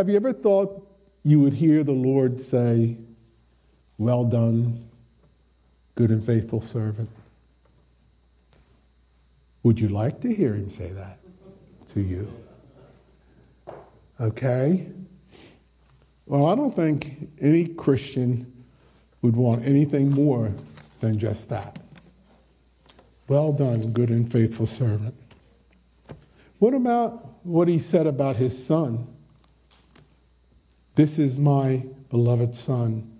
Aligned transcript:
Have 0.00 0.08
you 0.08 0.16
ever 0.16 0.32
thought 0.32 0.82
you 1.24 1.40
would 1.40 1.52
hear 1.52 1.84
the 1.84 1.92
Lord 1.92 2.40
say, 2.40 2.96
Well 3.98 4.24
done, 4.24 4.88
good 5.94 6.08
and 6.08 6.24
faithful 6.24 6.62
servant? 6.62 7.10
Would 9.62 9.78
you 9.78 9.90
like 9.90 10.22
to 10.22 10.34
hear 10.34 10.54
him 10.54 10.70
say 10.70 10.90
that 10.92 11.18
to 11.92 12.00
you? 12.00 12.32
Okay? 14.18 14.86
Well, 16.24 16.46
I 16.46 16.54
don't 16.54 16.74
think 16.74 17.28
any 17.38 17.66
Christian 17.66 18.50
would 19.20 19.36
want 19.36 19.66
anything 19.66 20.10
more 20.10 20.50
than 21.00 21.18
just 21.18 21.50
that. 21.50 21.78
Well 23.28 23.52
done, 23.52 23.92
good 23.92 24.08
and 24.08 24.32
faithful 24.32 24.64
servant. 24.64 25.14
What 26.58 26.72
about 26.72 27.44
what 27.44 27.68
he 27.68 27.78
said 27.78 28.06
about 28.06 28.36
his 28.36 28.66
son? 28.66 29.06
This 31.00 31.18
is 31.18 31.38
my 31.38 31.82
beloved 32.10 32.54
Son 32.54 33.10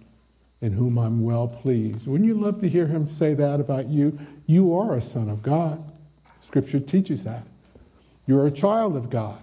in 0.60 0.74
whom 0.74 0.98
I'm 0.98 1.24
well 1.24 1.48
pleased. 1.48 2.06
Wouldn't 2.06 2.28
you 2.28 2.34
love 2.34 2.60
to 2.60 2.68
hear 2.68 2.86
him 2.86 3.08
say 3.08 3.32
that 3.32 3.58
about 3.58 3.86
you? 3.86 4.18
You 4.44 4.76
are 4.76 4.96
a 4.96 5.00
son 5.00 5.30
of 5.30 5.42
God. 5.42 5.82
Scripture 6.42 6.78
teaches 6.78 7.24
that. 7.24 7.42
You're 8.26 8.46
a 8.46 8.50
child 8.50 8.98
of 8.98 9.08
God. 9.08 9.40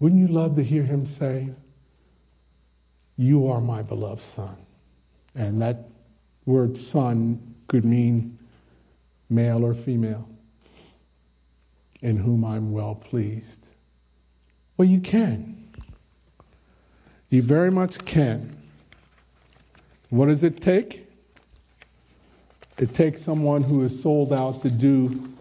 Wouldn't 0.00 0.20
you 0.20 0.28
love 0.28 0.54
to 0.56 0.62
hear 0.62 0.82
him 0.82 1.06
say, 1.06 1.48
You 3.16 3.48
are 3.48 3.62
my 3.62 3.80
beloved 3.80 4.20
Son? 4.20 4.58
And 5.34 5.62
that 5.62 5.88
word 6.44 6.76
son 6.76 7.54
could 7.68 7.86
mean 7.86 8.38
male 9.30 9.64
or 9.64 9.72
female, 9.72 10.28
in 12.02 12.18
whom 12.18 12.44
I'm 12.44 12.70
well 12.70 12.96
pleased. 12.96 13.66
Well, 14.76 14.86
you 14.86 15.00
can. 15.00 15.61
You 17.32 17.40
very 17.40 17.70
much 17.70 18.04
can. 18.04 18.54
What 20.10 20.26
does 20.26 20.44
it 20.44 20.60
take? 20.60 21.08
It 22.76 22.92
takes 22.92 23.22
someone 23.22 23.62
who 23.62 23.82
is 23.84 24.02
sold 24.02 24.34
out 24.34 24.60
to 24.60 24.70
do 24.70 25.32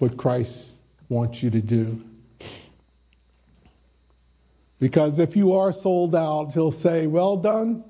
what 0.00 0.16
Christ 0.16 0.70
wants 1.08 1.44
you 1.44 1.50
to 1.50 1.60
do. 1.60 2.04
Because 4.80 5.20
if 5.20 5.36
you 5.36 5.52
are 5.52 5.72
sold 5.72 6.16
out, 6.16 6.54
he'll 6.54 6.72
say, 6.72 7.06
Well 7.06 7.36
done. 7.36 7.84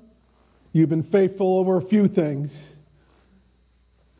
You've 0.71 0.89
been 0.89 1.01
faithful 1.01 1.57
over 1.57 1.77
a 1.77 1.81
few 1.81 2.07
things. 2.07 2.67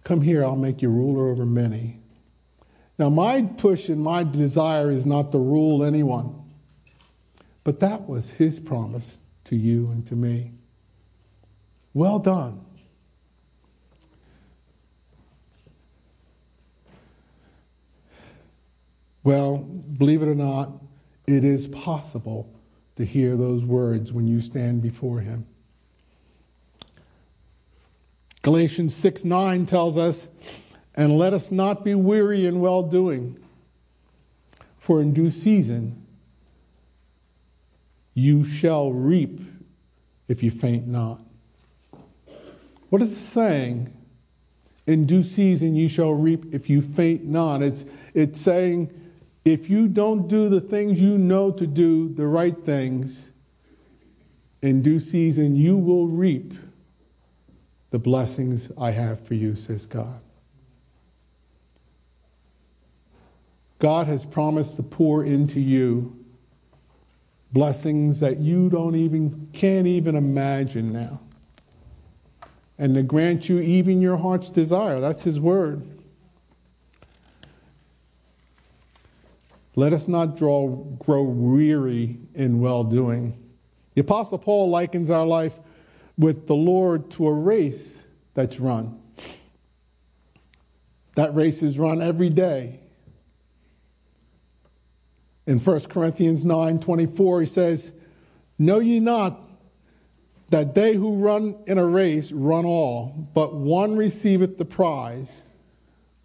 Come 0.04 0.22
here, 0.22 0.44
I'll 0.44 0.56
make 0.56 0.82
you 0.82 0.90
ruler 0.90 1.30
over 1.30 1.46
many. 1.46 2.00
Now, 2.98 3.10
my 3.10 3.44
push 3.44 3.90
and 3.90 4.02
my 4.02 4.24
desire 4.24 4.90
is 4.90 5.06
not 5.06 5.32
to 5.34 5.38
rule 5.38 5.84
anyone. 5.84 6.41
But 7.64 7.80
that 7.82 8.08
was 8.08 8.32
his 8.32 8.60
promise 8.60 9.18
to 9.46 9.56
you 9.56 9.90
and 9.92 10.06
to 10.08 10.16
me. 10.16 10.52
Well 11.94 12.20
done. 12.20 12.66
Well, 19.24 19.58
believe 19.58 20.24
it 20.24 20.28
or 20.28 20.36
not, 20.36 20.72
it 21.28 21.44
is 21.44 21.68
possible 21.68 22.52
to 22.96 23.06
hear 23.06 23.36
those 23.36 23.64
words 23.64 24.12
when 24.12 24.28
you 24.28 24.42
stand 24.42 24.82
before 24.82 25.20
him. 25.20 25.46
Galatians 28.42 28.96
6 28.96 29.24
9 29.24 29.68
tells 29.68 29.98
us, 29.98 30.30
And 30.96 31.18
let 31.20 31.34
us 31.34 31.52
not 31.52 31.86
be 31.86 31.94
weary 31.94 32.48
in 32.48 32.60
well 32.60 32.82
doing, 32.82 33.38
for 34.80 35.00
in 35.00 35.14
due 35.14 35.30
season 35.30 36.01
you 38.14 38.44
shall 38.44 38.92
reap 38.92 39.40
if 40.28 40.44
you 40.44 40.52
faint 40.52 40.88
not. 40.88 41.22
What 42.90 43.02
is 43.02 43.12
it 43.12 43.16
saying? 43.16 43.94
In 44.88 45.06
due 45.06 45.24
season 45.24 45.76
you 45.76 45.88
shall 45.88 46.14
reap 46.14 46.54
if 46.54 46.70
you 46.70 46.82
faint 46.82 47.24
not. 47.26 47.62
It's, 47.62 47.86
it's 48.14 48.40
saying 48.40 48.92
if 49.46 49.70
you 49.70 49.88
don't 49.88 50.28
do 50.28 50.50
the 50.50 50.62
things 50.62 51.00
you 51.00 51.18
know 51.18 51.52
to 51.52 51.66
do, 51.66 52.10
the 52.10 52.28
right 52.28 52.58
things, 52.66 53.32
in 54.62 54.82
due 54.82 55.00
season 55.00 55.56
you 55.56 55.78
will 55.78 56.08
reap 56.08 56.54
the 57.92 58.00
blessings 58.00 58.72
I 58.78 58.92
have 58.92 59.26
for 59.26 59.34
you, 59.34 59.56
says 59.56 59.86
God. 59.86 60.22
God 63.80 64.08
has 64.08 64.26
promised 64.26 64.76
to 64.76 64.84
pour 64.84 65.26
into 65.26 65.60
you 65.60 66.21
blessings 67.54 68.20
that 68.20 68.38
you 68.38 68.70
don't 68.70 68.96
even 68.96 69.50
can't 69.54 69.88
even 69.88 70.16
imagine 70.16 70.94
now. 70.94 71.22
And 72.78 72.96
to 72.96 73.04
grant 73.04 73.50
you 73.50 73.60
even 73.60 74.02
your 74.02 74.18
heart's 74.18 74.50
desire 74.50 75.00
that's 75.00 75.24
his 75.24 75.40
word. 75.40 75.88
Let 79.76 79.94
us 79.94 80.08
not 80.08 80.38
draw, 80.38 80.68
grow 80.68 81.24
weary 81.24 82.18
in 82.34 82.60
well 82.60 82.84
doing 82.84 83.38
the 83.94 84.02
apostle 84.02 84.38
paul 84.38 84.70
likens 84.70 85.10
our 85.10 85.26
life 85.26 85.60
with 86.18 86.48
the 86.48 86.56
lord 86.56 87.12
to 87.12 87.28
a 87.28 87.34
race 87.34 87.98
that's 88.34 88.60
run. 88.60 89.00
That 91.16 91.36
race 91.36 91.62
is 91.62 91.78
run 91.78 92.02
every 92.02 92.30
day 92.30 92.81
in 95.48 95.60
1 95.60 95.80
Corinthians 95.82 96.46
9 96.46 96.80
24, 96.80 97.42
he 97.42 97.48
says, 97.48 97.92
Know 98.60 98.80
ye 98.80 99.00
not 99.00 99.40
that 100.50 100.76
they 100.76 100.94
who 100.94 101.16
run 101.16 101.56
in 101.66 101.78
a 101.78 101.86
race 101.86 102.32
run 102.32 102.66
all, 102.66 103.30
but 103.34 103.56
one 103.56 103.96
receiveth 103.96 104.58
the 104.58 104.66
prize. 104.66 105.44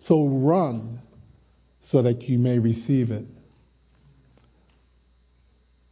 So 0.01 0.27
run 0.27 1.01
so 1.81 2.03
that 2.03 2.29
you 2.29 2.39
may 2.39 2.59
receive 2.59 3.11
it. 3.11 3.25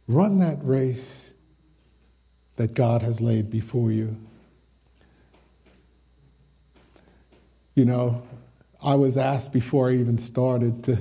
Run 0.07 0.39
that 0.39 0.57
race 0.61 1.33
that 2.57 2.73
God 2.73 3.01
has 3.01 3.19
laid 3.19 3.49
before 3.49 3.91
you. 3.91 4.15
You 7.73 7.85
know, 7.85 8.23
I 8.81 8.95
was 8.95 9.17
asked 9.17 9.51
before 9.51 9.89
I 9.89 9.95
even 9.95 10.17
started 10.17 10.83
to 10.85 10.97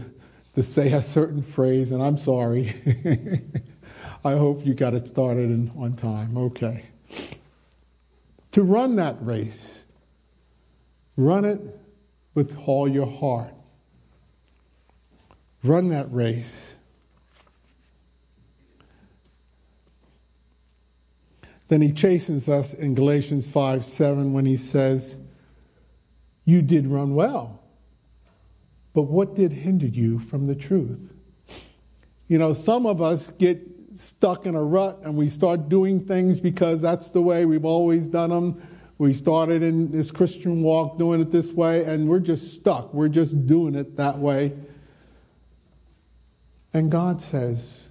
to 0.55 0.63
say 0.63 0.93
a 0.93 1.03
certain 1.03 1.43
phrase, 1.43 1.91
and 1.91 2.03
I'm 2.03 2.17
sorry. 2.17 2.75
I 4.25 4.33
hope 4.33 4.65
you 4.65 4.75
got 4.75 4.95
it 4.95 5.09
started 5.09 5.51
in, 5.51 5.71
on 5.77 5.97
time. 5.97 6.37
Okay. 6.37 6.85
To 8.53 8.63
run 8.63 8.97
that 8.97 9.17
race, 9.21 9.85
run 11.17 11.45
it 11.45 11.61
with 12.35 12.57
all 12.67 12.89
your 12.89 13.07
heart. 13.07 13.53
Run 15.65 15.89
that 15.89 16.13
race. 16.13 16.77
Then 21.69 21.81
he 21.81 21.91
chastens 21.91 22.49
us 22.49 22.75
in 22.75 22.95
Galatians 22.95 23.51
5 23.51 23.85
7 23.85 24.33
when 24.33 24.47
he 24.47 24.57
says, 24.57 25.17
You 26.45 26.63
did 26.63 26.87
run 26.87 27.15
well. 27.15 27.64
But 28.95 29.03
what 29.03 29.35
did 29.35 29.53
hinder 29.53 29.87
you 29.87 30.21
from 30.21 30.47
the 30.47 30.55
truth? 30.55 31.01
You 32.29 32.39
know, 32.39 32.53
some 32.53 32.87
of 32.87 33.03
us 33.03 33.33
get 33.33 33.61
stuck 33.95 34.47
in 34.47 34.55
a 34.55 34.63
rut 34.63 35.01
and 35.03 35.17
we 35.17 35.29
start 35.29 35.69
doing 35.69 36.01
things 36.01 36.41
because 36.41 36.81
that's 36.81 37.11
the 37.11 37.21
way 37.21 37.45
we've 37.45 37.65
always 37.65 38.09
done 38.09 38.31
them. 38.31 38.63
We 38.97 39.13
started 39.13 39.63
in 39.63 39.91
this 39.91 40.11
Christian 40.13 40.63
walk 40.63 40.99
doing 40.99 41.21
it 41.21 41.33
this 41.33 41.53
way, 41.53 41.85
and 41.85 42.09
we're 42.09 42.21
just 42.21 42.55
stuck. 42.55 42.95
We're 42.95 43.09
just 43.09 43.47
doing 43.47 43.75
it 43.75 43.97
that 43.97 44.19
way. 44.19 44.53
And 46.73 46.93
God 46.93 47.21
says, 47.21 47.89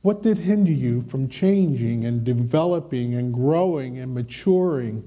What 0.00 0.22
did 0.22 0.38
hinder 0.38 0.72
you 0.72 1.02
from 1.02 1.28
changing 1.28 2.06
and 2.06 2.24
developing 2.24 3.14
and 3.14 3.32
growing 3.32 3.98
and 3.98 4.14
maturing 4.14 5.06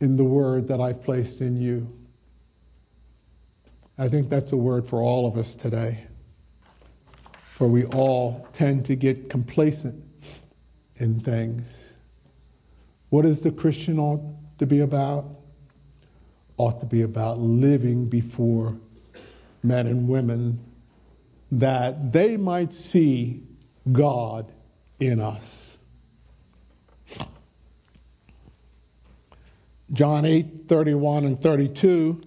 in 0.00 0.16
the 0.16 0.24
word 0.24 0.66
that 0.68 0.80
I 0.80 0.92
placed 0.92 1.40
in 1.40 1.60
you? 1.60 1.88
I 3.96 4.08
think 4.08 4.28
that's 4.28 4.52
a 4.52 4.56
word 4.56 4.88
for 4.88 5.00
all 5.00 5.26
of 5.26 5.36
us 5.36 5.54
today. 5.54 6.06
for 7.54 7.68
we 7.68 7.84
all 7.84 8.48
tend 8.52 8.84
to 8.84 8.96
get 8.96 9.30
complacent 9.30 10.02
in 10.96 11.20
things. 11.20 11.72
What 13.10 13.24
is 13.24 13.42
the 13.42 13.52
Christian 13.52 14.00
ought 14.00 14.58
to 14.58 14.66
be 14.66 14.80
about? 14.80 15.24
Ought 16.56 16.80
to 16.80 16.86
be 16.86 17.02
about 17.02 17.38
living 17.38 18.08
before 18.08 18.76
men 19.62 19.86
and 19.86 20.08
women 20.08 20.58
that 21.52 22.12
they 22.12 22.36
might 22.36 22.72
see 22.72 23.44
God 23.92 24.50
in 24.98 25.20
us. 25.20 25.78
John 29.92 30.24
8 30.24 30.66
31 30.66 31.24
and 31.24 31.38
32 31.38 32.20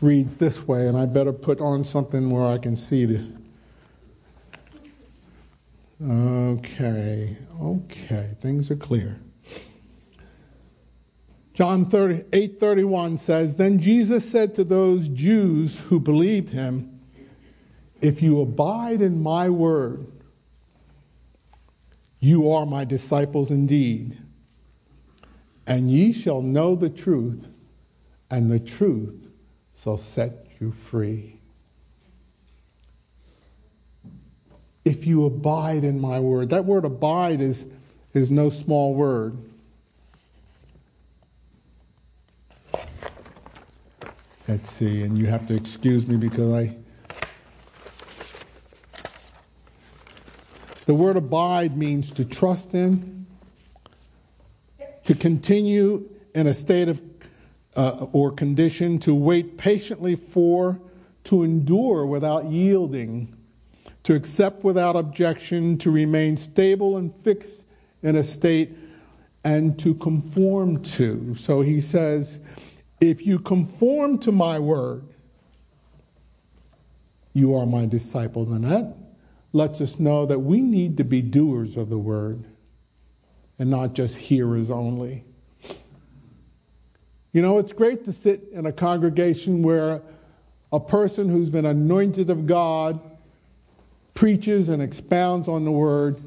reads 0.00 0.36
this 0.36 0.66
way, 0.66 0.86
and 0.86 0.96
I 0.96 1.06
better 1.06 1.32
put 1.32 1.60
on 1.60 1.84
something 1.84 2.30
where 2.30 2.46
I 2.46 2.58
can 2.58 2.76
see 2.76 3.04
the. 3.04 3.26
Okay, 6.02 7.36
okay, 7.60 8.34
things 8.40 8.70
are 8.70 8.76
clear. 8.76 9.20
John 11.52 11.84
30, 11.84 12.24
8:31 12.32 13.18
says, 13.18 13.56
"Then 13.56 13.78
Jesus 13.78 14.28
said 14.28 14.54
to 14.54 14.64
those 14.64 15.08
Jews 15.08 15.78
who 15.78 16.00
believed 16.00 16.50
him, 16.50 17.00
if 18.00 18.22
you 18.22 18.40
abide 18.40 19.02
in 19.02 19.22
my 19.22 19.50
word, 19.50 20.06
you 22.18 22.50
are 22.50 22.64
my 22.64 22.84
disciples 22.84 23.50
indeed, 23.50 24.16
and 25.66 25.90
ye 25.90 26.12
shall 26.12 26.40
know 26.40 26.74
the 26.74 26.88
truth, 26.88 27.48
and 28.30 28.50
the 28.50 28.60
truth 28.60 29.19
shall 29.82 29.98
set 29.98 30.46
you 30.60 30.72
free." 30.72 31.36
If 34.84 35.06
you 35.06 35.24
abide 35.24 35.84
in 35.84 36.00
my 36.00 36.20
word. 36.20 36.50
That 36.50 36.64
word 36.64 36.84
abide 36.84 37.40
is, 37.40 37.66
is 38.14 38.30
no 38.30 38.48
small 38.48 38.94
word. 38.94 39.36
Let's 44.48 44.70
see, 44.70 45.02
and 45.02 45.16
you 45.16 45.26
have 45.26 45.46
to 45.48 45.54
excuse 45.54 46.08
me 46.08 46.16
because 46.16 46.52
I. 46.52 46.76
The 50.86 50.94
word 50.94 51.16
abide 51.16 51.76
means 51.76 52.10
to 52.12 52.24
trust 52.24 52.74
in, 52.74 53.26
to 55.04 55.14
continue 55.14 56.08
in 56.34 56.48
a 56.48 56.54
state 56.54 56.88
of 56.88 57.00
uh, 57.76 58.06
or 58.12 58.30
condition, 58.30 58.98
to 58.98 59.14
wait 59.14 59.56
patiently 59.56 60.16
for, 60.16 60.80
to 61.24 61.42
endure 61.42 62.06
without 62.06 62.46
yielding, 62.46 63.34
to 64.02 64.14
accept 64.14 64.64
without 64.64 64.96
objection, 64.96 65.78
to 65.78 65.90
remain 65.90 66.36
stable 66.36 66.96
and 66.96 67.14
fixed 67.16 67.66
in 68.02 68.16
a 68.16 68.24
state, 68.24 68.70
and 69.44 69.78
to 69.78 69.94
conform 69.94 70.82
to. 70.82 71.34
So 71.34 71.60
he 71.60 71.80
says, 71.80 72.40
if 73.00 73.26
you 73.26 73.38
conform 73.38 74.18
to 74.18 74.32
my 74.32 74.58
word, 74.58 75.04
you 77.32 77.54
are 77.54 77.66
my 77.66 77.86
disciples. 77.86 78.50
And 78.50 78.64
that 78.64 78.94
lets 79.52 79.80
us 79.80 79.98
know 79.98 80.26
that 80.26 80.38
we 80.38 80.60
need 80.60 80.96
to 80.98 81.04
be 81.04 81.22
doers 81.22 81.76
of 81.76 81.88
the 81.88 81.98
word 81.98 82.44
and 83.58 83.70
not 83.70 83.94
just 83.94 84.16
hearers 84.16 84.70
only. 84.70 85.24
You 87.32 87.42
know, 87.42 87.58
it's 87.58 87.72
great 87.72 88.04
to 88.06 88.12
sit 88.12 88.48
in 88.52 88.66
a 88.66 88.72
congregation 88.72 89.62
where 89.62 90.02
a 90.72 90.80
person 90.80 91.28
who's 91.28 91.50
been 91.50 91.66
anointed 91.66 92.30
of 92.30 92.46
God 92.46 93.00
preaches 94.14 94.68
and 94.68 94.82
expounds 94.82 95.48
on 95.48 95.64
the 95.64 95.70
word. 95.70 96.20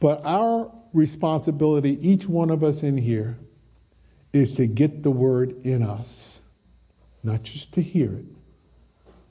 But 0.00 0.20
our 0.24 0.70
responsibility, 0.92 1.98
each 2.06 2.28
one 2.28 2.50
of 2.50 2.62
us 2.62 2.82
in 2.82 2.98
here, 2.98 3.38
is 4.32 4.54
to 4.54 4.66
get 4.66 5.02
the 5.02 5.10
word 5.10 5.64
in 5.64 5.82
us, 5.82 6.40
not 7.22 7.42
just 7.42 7.72
to 7.72 7.82
hear 7.82 8.12
it, 8.12 8.24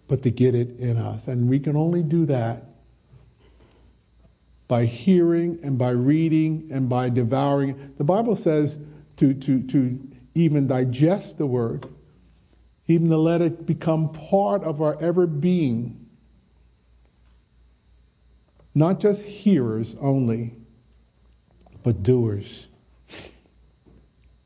but 0.07 0.23
to 0.23 0.31
get 0.31 0.55
it 0.55 0.79
in 0.79 0.97
us. 0.97 1.27
And 1.27 1.49
we 1.49 1.59
can 1.59 1.75
only 1.75 2.03
do 2.03 2.25
that 2.27 2.65
by 4.67 4.85
hearing 4.85 5.59
and 5.63 5.77
by 5.77 5.89
reading 5.89 6.69
and 6.71 6.88
by 6.88 7.09
devouring. 7.09 7.93
The 7.97 8.03
Bible 8.03 8.35
says 8.35 8.77
to, 9.17 9.33
to, 9.33 9.61
to 9.63 10.10
even 10.33 10.67
digest 10.67 11.37
the 11.37 11.45
word, 11.45 11.85
even 12.87 13.09
to 13.09 13.17
let 13.17 13.41
it 13.41 13.65
become 13.65 14.11
part 14.11 14.63
of 14.63 14.81
our 14.81 14.99
ever 15.01 15.27
being. 15.27 16.05
Not 18.73 18.99
just 18.99 19.23
hearers 19.25 19.95
only, 19.99 20.55
but 21.83 22.03
doers. 22.03 22.67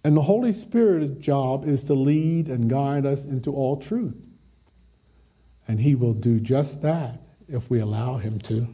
And 0.03 0.15
the 0.15 0.21
Holy 0.21 0.53
Spirit's 0.53 1.19
job 1.19 1.67
is 1.67 1.83
to 1.85 1.95
lead 1.95 2.47
and 2.47 2.69
guide 2.69 3.05
us 3.05 3.25
into 3.25 3.51
all 3.51 3.77
truth. 3.77 4.15
And 5.67 5.79
He 5.79 5.95
will 5.95 6.13
do 6.13 6.39
just 6.39 6.83
that 6.83 7.21
if 7.47 7.69
we 7.69 7.79
allow 7.79 8.17
Him 8.17 8.37
to. 8.41 8.67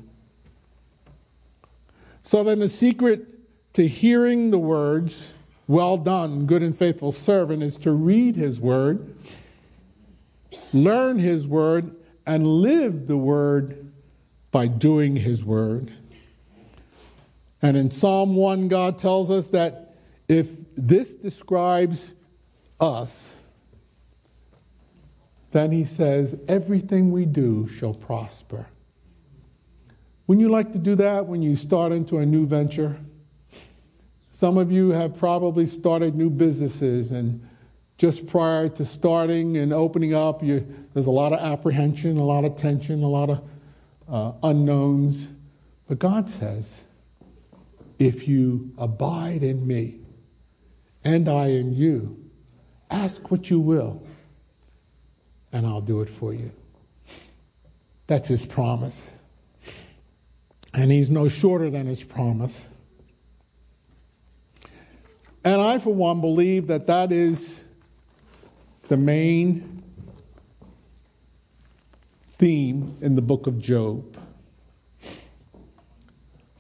So 2.23 2.43
then, 2.43 2.59
the 2.59 2.69
secret 2.69 3.25
to 3.73 3.87
hearing 3.87 4.51
the 4.51 4.59
words, 4.59 5.33
well 5.71 5.97
done, 5.97 6.45
good 6.45 6.62
and 6.62 6.77
faithful 6.77 7.13
servant, 7.13 7.63
is 7.63 7.77
to 7.77 7.91
read 7.91 8.35
His 8.35 8.59
word, 8.59 9.15
learn 10.73 11.18
His 11.18 11.47
word, 11.47 11.95
and 12.25 12.45
live 12.45 13.07
the 13.07 13.18
word 13.18 13.91
by 14.51 14.68
doing 14.68 15.15
His 15.15 15.44
word. 15.45 15.91
And 17.62 17.77
in 17.77 17.89
Psalm 17.89 18.35
1, 18.35 18.68
God 18.68 18.97
tells 18.97 19.31
us 19.31 19.47
that 19.50 19.95
if 20.27 20.57
this 20.75 21.15
describes 21.15 22.13
us, 22.79 23.38
then 25.51 25.71
he 25.71 25.83
says, 25.83 26.35
everything 26.47 27.12
we 27.12 27.25
do 27.25 27.68
shall 27.68 27.94
prosper. 27.94 28.68
Wouldn't 30.25 30.41
you 30.41 30.50
like 30.50 30.71
to 30.73 30.79
do 30.79 30.95
that 30.95 31.27
when 31.27 31.41
you 31.41 31.56
start 31.56 31.91
into 31.91 32.18
a 32.18 32.25
new 32.25 32.45
venture? 32.45 32.97
Some 34.41 34.57
of 34.57 34.71
you 34.71 34.89
have 34.89 35.15
probably 35.15 35.67
started 35.67 36.15
new 36.15 36.31
businesses, 36.31 37.11
and 37.11 37.47
just 37.99 38.25
prior 38.25 38.69
to 38.69 38.83
starting 38.83 39.57
and 39.57 39.71
opening 39.71 40.16
up, 40.16 40.42
you, 40.42 40.66
there's 40.95 41.06
a 41.06 41.11
lot 41.11 41.31
of 41.31 41.39
apprehension, 41.39 42.18
a 42.18 42.23
lot 42.23 42.44
of 42.44 42.56
tension, 42.56 43.04
a 43.04 43.07
lot 43.07 43.30
of 43.30 43.44
uh, 44.09 44.31
unknowns. 44.42 45.27
But 45.87 45.99
God 45.99 46.27
says, 46.27 46.85
if 47.99 48.27
you 48.27 48.71
abide 48.80 49.44
in 49.44 49.68
me, 49.68 49.99
and 51.04 51.30
I 51.30 51.49
in 51.49 51.75
you. 51.75 52.18
Ask 52.89 53.30
what 53.30 53.51
you 53.51 53.59
will, 53.59 54.01
and 55.54 55.68
I'll 55.68 55.81
do 55.81 56.01
it 56.01 56.09
for 56.09 56.33
you. 56.33 56.51
That's 58.07 58.27
his 58.27 58.47
promise. 58.47 59.11
And 60.73 60.92
he's 60.92 61.11
no 61.11 61.27
shorter 61.27 61.69
than 61.69 61.85
his 61.85 62.04
promise. 62.04 62.69
And 65.44 65.60
I, 65.60 65.80
for 65.80 65.94
one, 65.94 66.21
believe 66.21 66.68
that 66.68 66.88
that 66.88 67.12
is 67.12 67.64
the 68.88 68.98
main 68.98 69.83
theme 72.38 72.95
in 73.02 73.16
the 73.16 73.21
book 73.21 73.48
of 73.48 73.60
Job. 73.60 74.18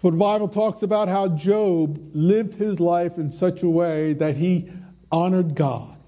For 0.01 0.09
the 0.09 0.17
Bible 0.17 0.47
talks 0.47 0.81
about 0.81 1.09
how 1.09 1.27
Job 1.27 2.09
lived 2.13 2.55
his 2.55 2.79
life 2.79 3.17
in 3.17 3.31
such 3.31 3.61
a 3.61 3.69
way 3.69 4.13
that 4.13 4.37
he 4.37 4.71
honored 5.11 5.53
God. 5.53 5.99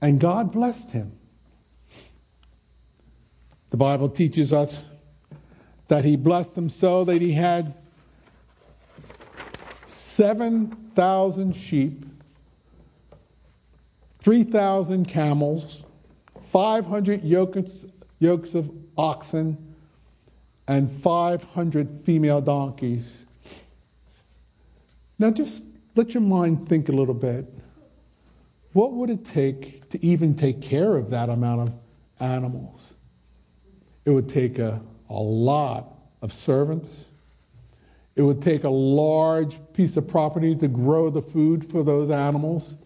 And 0.00 0.20
God 0.20 0.52
blessed 0.52 0.90
him. 0.90 1.18
The 3.70 3.76
Bible 3.76 4.08
teaches 4.08 4.52
us 4.52 4.86
that 5.88 6.04
he 6.04 6.14
blessed 6.14 6.56
him 6.56 6.68
so 6.68 7.02
that 7.04 7.20
he 7.20 7.32
had 7.32 7.74
7,000 10.94 11.54
sheep, 11.54 12.06
3,000 14.20 15.06
camels, 15.06 15.82
500 16.46 17.24
yokes, 17.24 17.84
yokes 18.20 18.54
of 18.54 18.70
oxen, 18.96 19.74
and 20.68 20.90
500 20.90 22.02
female 22.04 22.40
donkeys. 22.40 23.26
Now, 25.18 25.30
just 25.32 25.64
let 25.96 26.14
your 26.14 26.22
mind 26.22 26.68
think 26.68 26.88
a 26.88 26.92
little 26.92 27.14
bit. 27.14 27.52
What 28.72 28.92
would 28.92 29.10
it 29.10 29.24
take 29.24 29.88
to 29.90 30.04
even 30.04 30.36
take 30.36 30.62
care 30.62 30.96
of 30.96 31.10
that 31.10 31.28
amount 31.28 31.60
of 31.60 31.72
animals? 32.20 32.94
It 34.04 34.10
would 34.10 34.28
take 34.28 34.58
a, 34.58 34.80
a 35.10 35.14
lot 35.14 35.92
of 36.22 36.32
servants. 36.32 37.06
It 38.16 38.22
would 38.22 38.40
take 38.40 38.64
a 38.64 38.70
large 38.70 39.58
piece 39.72 39.96
of 39.96 40.06
property 40.06 40.54
to 40.56 40.68
grow 40.68 41.10
the 41.10 41.22
food 41.22 41.68
for 41.68 41.82
those 41.82 42.10
animals. 42.10 42.76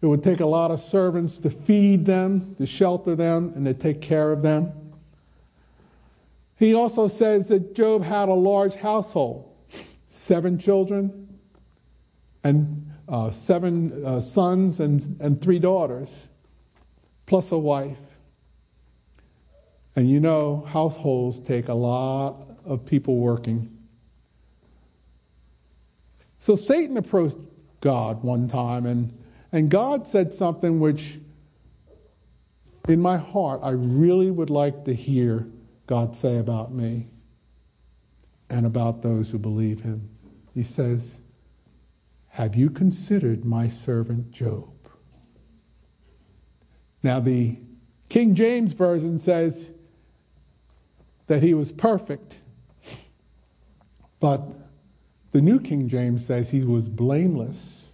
It 0.00 0.06
would 0.06 0.22
take 0.22 0.40
a 0.40 0.46
lot 0.46 0.70
of 0.70 0.80
servants 0.80 1.38
to 1.38 1.50
feed 1.50 2.06
them, 2.06 2.54
to 2.56 2.66
shelter 2.66 3.14
them, 3.14 3.52
and 3.54 3.66
to 3.66 3.74
take 3.74 4.00
care 4.00 4.32
of 4.32 4.42
them. 4.42 4.72
He 6.56 6.74
also 6.74 7.08
says 7.08 7.48
that 7.48 7.74
Job 7.74 8.02
had 8.02 8.28
a 8.28 8.34
large 8.34 8.74
household 8.76 9.50
seven 10.08 10.58
children 10.58 11.38
and 12.44 12.90
uh, 13.08 13.30
seven 13.30 14.04
uh, 14.04 14.20
sons 14.20 14.80
and, 14.80 15.16
and 15.20 15.40
three 15.40 15.58
daughters, 15.58 16.28
plus 17.26 17.52
a 17.52 17.58
wife. 17.58 17.98
And 19.96 20.08
you 20.08 20.20
know, 20.20 20.64
households 20.68 21.40
take 21.40 21.68
a 21.68 21.74
lot 21.74 22.58
of 22.64 22.86
people 22.86 23.16
working. 23.16 23.73
So 26.44 26.56
Satan 26.56 26.98
approached 26.98 27.38
God 27.80 28.22
one 28.22 28.48
time, 28.48 28.84
and, 28.84 29.18
and 29.50 29.70
God 29.70 30.06
said 30.06 30.34
something 30.34 30.78
which, 30.78 31.18
in 32.86 33.00
my 33.00 33.16
heart, 33.16 33.60
I 33.62 33.70
really 33.70 34.30
would 34.30 34.50
like 34.50 34.84
to 34.84 34.92
hear 34.92 35.48
God 35.86 36.14
say 36.14 36.36
about 36.36 36.70
me 36.70 37.08
and 38.50 38.66
about 38.66 39.02
those 39.02 39.30
who 39.30 39.38
believe 39.38 39.80
him. 39.80 40.10
He 40.52 40.64
says, 40.64 41.16
Have 42.28 42.54
you 42.54 42.68
considered 42.68 43.46
my 43.46 43.66
servant 43.66 44.30
Job? 44.30 44.68
Now, 47.02 47.20
the 47.20 47.56
King 48.10 48.34
James 48.34 48.74
Version 48.74 49.18
says 49.18 49.72
that 51.26 51.42
he 51.42 51.54
was 51.54 51.72
perfect, 51.72 52.36
but 54.20 54.42
the 55.34 55.42
New 55.42 55.58
King 55.58 55.88
James 55.88 56.24
says 56.24 56.50
he 56.50 56.62
was 56.62 56.88
blameless. 56.88 57.88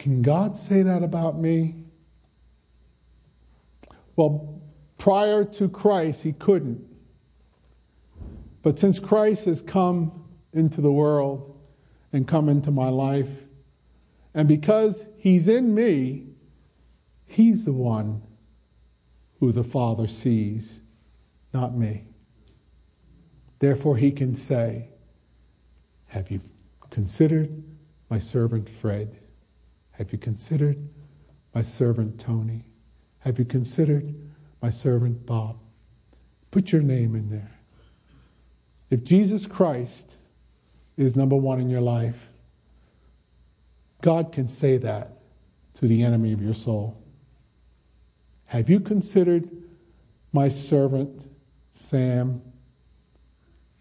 Can 0.00 0.20
God 0.20 0.56
say 0.56 0.82
that 0.82 1.04
about 1.04 1.38
me? 1.38 1.84
Well, 4.16 4.60
prior 4.98 5.44
to 5.44 5.68
Christ, 5.68 6.24
he 6.24 6.32
couldn't. 6.32 6.84
But 8.62 8.80
since 8.80 8.98
Christ 8.98 9.44
has 9.44 9.62
come 9.62 10.24
into 10.52 10.80
the 10.80 10.90
world 10.90 11.56
and 12.12 12.26
come 12.26 12.48
into 12.48 12.72
my 12.72 12.88
life, 12.88 13.30
and 14.34 14.48
because 14.48 15.06
he's 15.18 15.46
in 15.46 15.72
me, 15.72 16.26
he's 17.26 17.64
the 17.64 17.72
one 17.72 18.22
who 19.38 19.52
the 19.52 19.62
Father 19.62 20.08
sees, 20.08 20.80
not 21.54 21.76
me. 21.76 22.06
Therefore, 23.62 23.96
he 23.96 24.10
can 24.10 24.34
say, 24.34 24.88
Have 26.08 26.32
you 26.32 26.40
considered 26.90 27.62
my 28.10 28.18
servant 28.18 28.68
Fred? 28.68 29.16
Have 29.92 30.10
you 30.10 30.18
considered 30.18 30.88
my 31.54 31.62
servant 31.62 32.18
Tony? 32.18 32.64
Have 33.20 33.38
you 33.38 33.44
considered 33.44 34.16
my 34.60 34.70
servant 34.70 35.24
Bob? 35.24 35.60
Put 36.50 36.72
your 36.72 36.82
name 36.82 37.14
in 37.14 37.30
there. 37.30 37.52
If 38.90 39.04
Jesus 39.04 39.46
Christ 39.46 40.16
is 40.96 41.14
number 41.14 41.36
one 41.36 41.60
in 41.60 41.70
your 41.70 41.80
life, 41.80 42.30
God 44.00 44.32
can 44.32 44.48
say 44.48 44.76
that 44.78 45.18
to 45.74 45.86
the 45.86 46.02
enemy 46.02 46.32
of 46.32 46.42
your 46.42 46.54
soul. 46.54 47.00
Have 48.46 48.68
you 48.68 48.80
considered 48.80 49.48
my 50.32 50.48
servant 50.48 51.30
Sam 51.72 52.42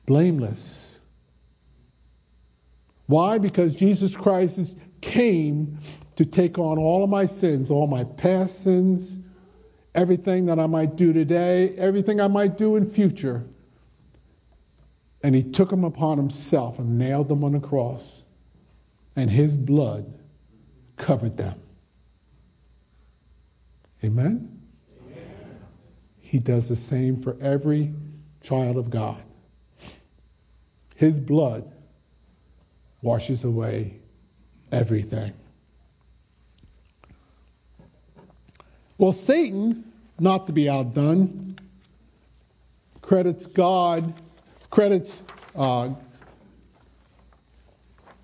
blameless? 0.06 1.00
Why? 3.08 3.38
Because 3.38 3.76
Jesus 3.76 4.16
Christ 4.16 4.76
came 5.02 5.78
to 6.16 6.26
take 6.26 6.58
on 6.58 6.78
all 6.78 7.04
of 7.04 7.10
my 7.10 7.26
sins, 7.26 7.70
all 7.70 7.88
my 7.88 8.04
past 8.04 8.64
sins, 8.64 9.18
everything 9.94 10.46
that 10.46 10.60
I 10.60 10.68
might 10.68 10.96
do 10.96 11.12
today, 11.12 11.76
everything 11.78 12.22
I 12.22 12.28
might 12.28 12.58
do 12.58 12.76
in 12.76 12.86
future. 12.86 13.46
And 15.24 15.36
he 15.36 15.44
took 15.44 15.70
them 15.70 15.84
upon 15.84 16.18
himself 16.18 16.80
and 16.80 16.98
nailed 16.98 17.28
them 17.28 17.44
on 17.44 17.52
the 17.52 17.60
cross. 17.60 18.24
And 19.16 19.30
his 19.30 19.58
blood 19.58 20.18
covered 20.96 21.38
them. 21.38 21.60
Amen? 24.04 24.62
Amen? 25.02 25.60
He 26.20 26.40
does 26.40 26.70
the 26.70 26.76
same 26.76 27.22
for 27.22 27.38
every 27.42 27.94
child 28.42 28.78
of 28.78 28.90
God. 28.90 29.22
His 31.02 31.20
blood 31.20 31.64
washes 33.02 33.44
away 33.44 33.96
everything. 34.72 35.34
Well, 39.00 39.12
Satan, 39.12 39.84
not 40.20 40.46
to 40.46 40.54
be 40.54 40.70
outdone, 40.70 41.58
credits 43.02 43.48
God, 43.48 44.14
credits 44.70 45.24
uh, 45.56 45.96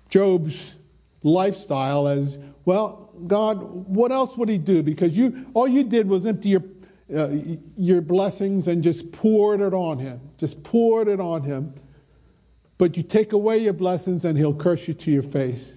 Job's 0.08 0.76
lifestyle 1.24 2.06
as 2.06 2.38
well. 2.64 3.10
God, 3.26 3.60
what 3.88 4.12
else 4.12 4.36
would 4.36 4.48
he 4.48 4.56
do? 4.56 4.84
Because 4.84 5.18
you, 5.18 5.46
all 5.52 5.66
you 5.66 5.82
did 5.82 6.08
was 6.08 6.26
empty 6.26 6.50
your 6.50 6.62
uh, 7.12 7.30
your 7.76 8.02
blessings 8.02 8.68
and 8.68 8.84
just 8.84 9.10
poured 9.10 9.60
it 9.62 9.74
on 9.74 9.98
him. 9.98 10.20
Just 10.36 10.62
poured 10.62 11.08
it 11.08 11.18
on 11.18 11.42
him. 11.42 11.74
But 12.78 12.96
you 12.96 13.02
take 13.02 13.32
away 13.32 13.58
your 13.58 13.72
blessings 13.72 14.24
and 14.24 14.38
he'll 14.38 14.54
curse 14.54 14.86
you 14.86 14.94
to 14.94 15.10
your 15.10 15.24
face. 15.24 15.74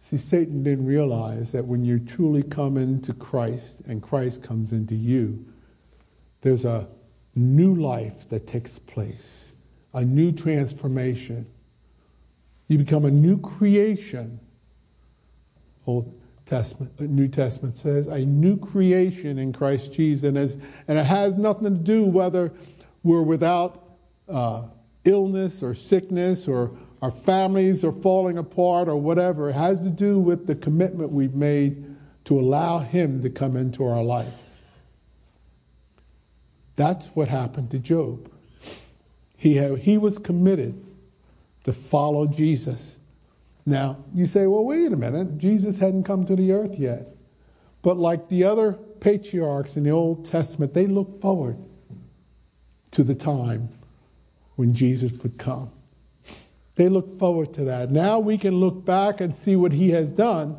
See, 0.00 0.16
Satan 0.16 0.62
didn't 0.62 0.86
realize 0.86 1.52
that 1.52 1.64
when 1.64 1.84
you 1.84 1.98
truly 1.98 2.42
come 2.42 2.76
into 2.76 3.12
Christ 3.14 3.80
and 3.86 4.02
Christ 4.02 4.42
comes 4.42 4.72
into 4.72 4.94
you, 4.94 5.44
there's 6.40 6.64
a 6.64 6.88
new 7.34 7.74
life 7.74 8.28
that 8.30 8.46
takes 8.46 8.78
place, 8.78 9.52
a 9.94 10.04
new 10.04 10.32
transformation. 10.32 11.46
You 12.68 12.78
become 12.78 13.04
a 13.04 13.10
new 13.10 13.38
creation. 13.38 14.40
Old 15.86 16.12
Testament, 16.46 17.00
New 17.00 17.28
Testament 17.28 17.78
says, 17.78 18.08
a 18.08 18.18
new 18.18 18.56
creation 18.56 19.38
in 19.38 19.52
Christ 19.52 19.92
Jesus. 19.92 20.28
And, 20.28 20.38
as, 20.38 20.56
and 20.88 20.98
it 20.98 21.06
has 21.06 21.36
nothing 21.36 21.64
to 21.64 21.70
do 21.70 22.04
whether 22.04 22.52
we're 23.02 23.22
without 23.22 23.82
uh, 24.28 24.64
illness 25.04 25.62
or 25.62 25.74
sickness 25.74 26.46
or 26.46 26.70
our 27.00 27.10
families 27.10 27.84
are 27.84 27.92
falling 27.92 28.38
apart 28.38 28.88
or 28.88 28.96
whatever. 28.96 29.50
It 29.50 29.54
has 29.54 29.80
to 29.80 29.88
do 29.88 30.18
with 30.18 30.46
the 30.46 30.54
commitment 30.54 31.10
we've 31.10 31.34
made 31.34 31.84
to 32.26 32.38
allow 32.38 32.78
Him 32.78 33.22
to 33.22 33.30
come 33.30 33.56
into 33.56 33.84
our 33.84 34.04
life. 34.04 34.32
That's 36.76 37.06
what 37.08 37.28
happened 37.28 37.70
to 37.72 37.78
Job. 37.78 38.30
He, 39.36 39.56
had, 39.56 39.78
he 39.78 39.98
was 39.98 40.18
committed 40.18 40.84
to 41.64 41.72
follow 41.72 42.26
Jesus. 42.26 42.98
Now, 43.66 43.98
you 44.14 44.26
say, 44.26 44.46
well, 44.46 44.64
wait 44.64 44.92
a 44.92 44.96
minute. 44.96 45.38
Jesus 45.38 45.78
hadn't 45.78 46.04
come 46.04 46.24
to 46.26 46.36
the 46.36 46.52
earth 46.52 46.78
yet. 46.78 47.08
But 47.82 47.96
like 47.96 48.28
the 48.28 48.44
other 48.44 48.72
patriarchs 49.00 49.76
in 49.76 49.82
the 49.82 49.90
Old 49.90 50.24
Testament, 50.24 50.72
they 50.72 50.86
looked 50.86 51.20
forward 51.20 51.58
to 52.92 53.02
the 53.02 53.14
time 53.14 53.68
when 54.56 54.74
Jesus 54.74 55.12
would 55.22 55.38
come. 55.38 55.70
They 56.74 56.88
look 56.88 57.18
forward 57.18 57.52
to 57.54 57.64
that. 57.64 57.90
Now 57.90 58.18
we 58.18 58.38
can 58.38 58.56
look 58.56 58.84
back 58.84 59.20
and 59.20 59.34
see 59.34 59.56
what 59.56 59.72
he 59.72 59.90
has 59.90 60.12
done. 60.12 60.58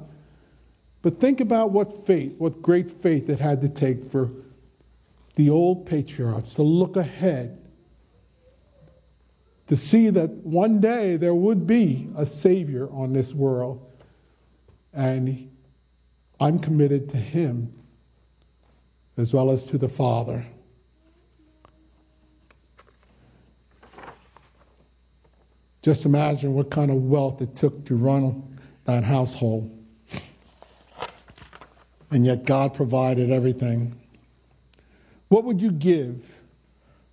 But 1.01 1.19
think 1.19 1.41
about 1.41 1.71
what 1.71 2.05
faith, 2.05 2.35
what 2.37 2.61
great 2.61 2.89
faith 2.91 3.29
it 3.29 3.39
had 3.39 3.61
to 3.61 3.69
take 3.69 4.09
for 4.09 4.31
the 5.35 5.49
old 5.49 5.85
patriarchs 5.85 6.53
to 6.53 6.63
look 6.63 6.95
ahead, 6.95 7.59
to 9.67 9.75
see 9.75 10.09
that 10.11 10.29
one 10.29 10.79
day 10.79 11.17
there 11.17 11.33
would 11.33 11.65
be 11.65 12.07
a 12.15 12.25
Savior 12.25 12.87
on 12.91 13.13
this 13.13 13.33
world. 13.33 13.89
And 14.93 15.49
I'm 16.39 16.59
committed 16.59 17.09
to 17.09 17.17
Him 17.17 17.73
as 19.17 19.33
well 19.33 19.51
as 19.51 19.65
to 19.65 19.77
the 19.77 19.89
Father. 19.89 20.45
Just 25.83 26.05
imagine 26.05 26.53
what 26.53 26.71
kind 26.71 26.89
of 26.89 26.95
wealth 26.95 27.41
it 27.41 27.57
took 27.57 27.85
to 27.85 27.95
run 27.97 28.57
that 28.85 29.03
household. 29.03 29.69
And 32.09 32.25
yet 32.25 32.45
God 32.45 32.73
provided 32.73 33.29
everything. 33.29 33.99
What 35.27 35.43
would 35.43 35.61
you 35.61 35.71
give 35.71 36.25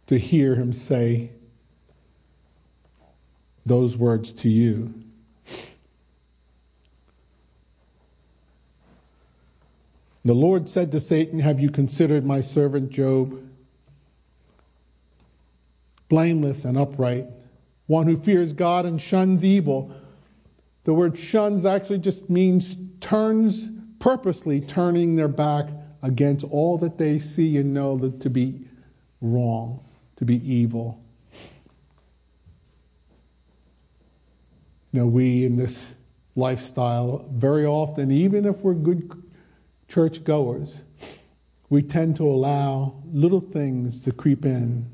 to 0.07 0.19
hear 0.19 0.55
him 0.55 0.73
say 0.73 1.33
those 3.67 3.97
words 3.97 4.33
to 4.35 4.49
you? 4.49 4.95
The 10.25 10.35
Lord 10.35 10.69
said 10.69 10.93
to 10.93 11.01
Satan, 11.01 11.41
Have 11.41 11.59
you 11.59 11.71
considered 11.71 12.25
my 12.25 12.41
servant 12.41 12.91
Job? 12.91 13.43
Blameless 16.09 16.65
and 16.65 16.79
upright 16.79 17.27
one 17.91 18.07
who 18.07 18.17
fears 18.17 18.53
God 18.53 18.87
and 18.87 19.03
shuns 19.03 19.45
evil. 19.45 19.93
The 20.85 20.95
word 20.95 21.19
shuns 21.19 21.67
actually 21.67 21.99
just 21.99 22.31
means 22.31 22.77
turns, 23.01 23.69
purposely 23.99 24.61
turning 24.61 25.17
their 25.17 25.27
back 25.27 25.67
against 26.01 26.45
all 26.45 26.79
that 26.79 26.99
they 26.99 27.19
see 27.19 27.57
and 27.57 27.75
know 27.75 27.97
that 27.99 28.21
to 28.21 28.31
be 28.31 28.61
wrong, 29.21 29.85
to 30.15 30.25
be 30.25 30.37
evil. 30.49 31.03
Know, 34.93 35.07
we 35.07 35.45
in 35.45 35.57
this 35.57 35.97
lifestyle, 36.37 37.29
very 37.33 37.67
often, 37.67 38.13
even 38.13 38.47
if 38.47 38.59
we're 38.59 38.75
good 38.75 39.21
church 39.89 40.23
goers, 40.23 40.85
we 41.69 41.83
tend 41.83 42.15
to 42.19 42.29
allow 42.29 43.03
little 43.13 43.41
things 43.41 44.01
to 44.03 44.13
creep 44.13 44.45
in 44.45 44.89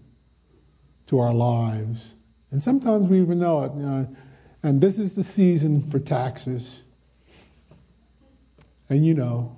to 1.08 1.18
our 1.18 1.34
lives. 1.34 2.15
And 2.56 2.64
sometimes 2.64 3.06
we 3.06 3.20
even 3.20 3.40
know 3.40 3.64
it. 3.64 3.72
You 3.74 3.82
know, 3.82 4.16
and 4.62 4.80
this 4.80 4.98
is 4.98 5.14
the 5.14 5.22
season 5.22 5.82
for 5.90 5.98
taxes. 5.98 6.80
And 8.88 9.04
you 9.04 9.12
know 9.12 9.54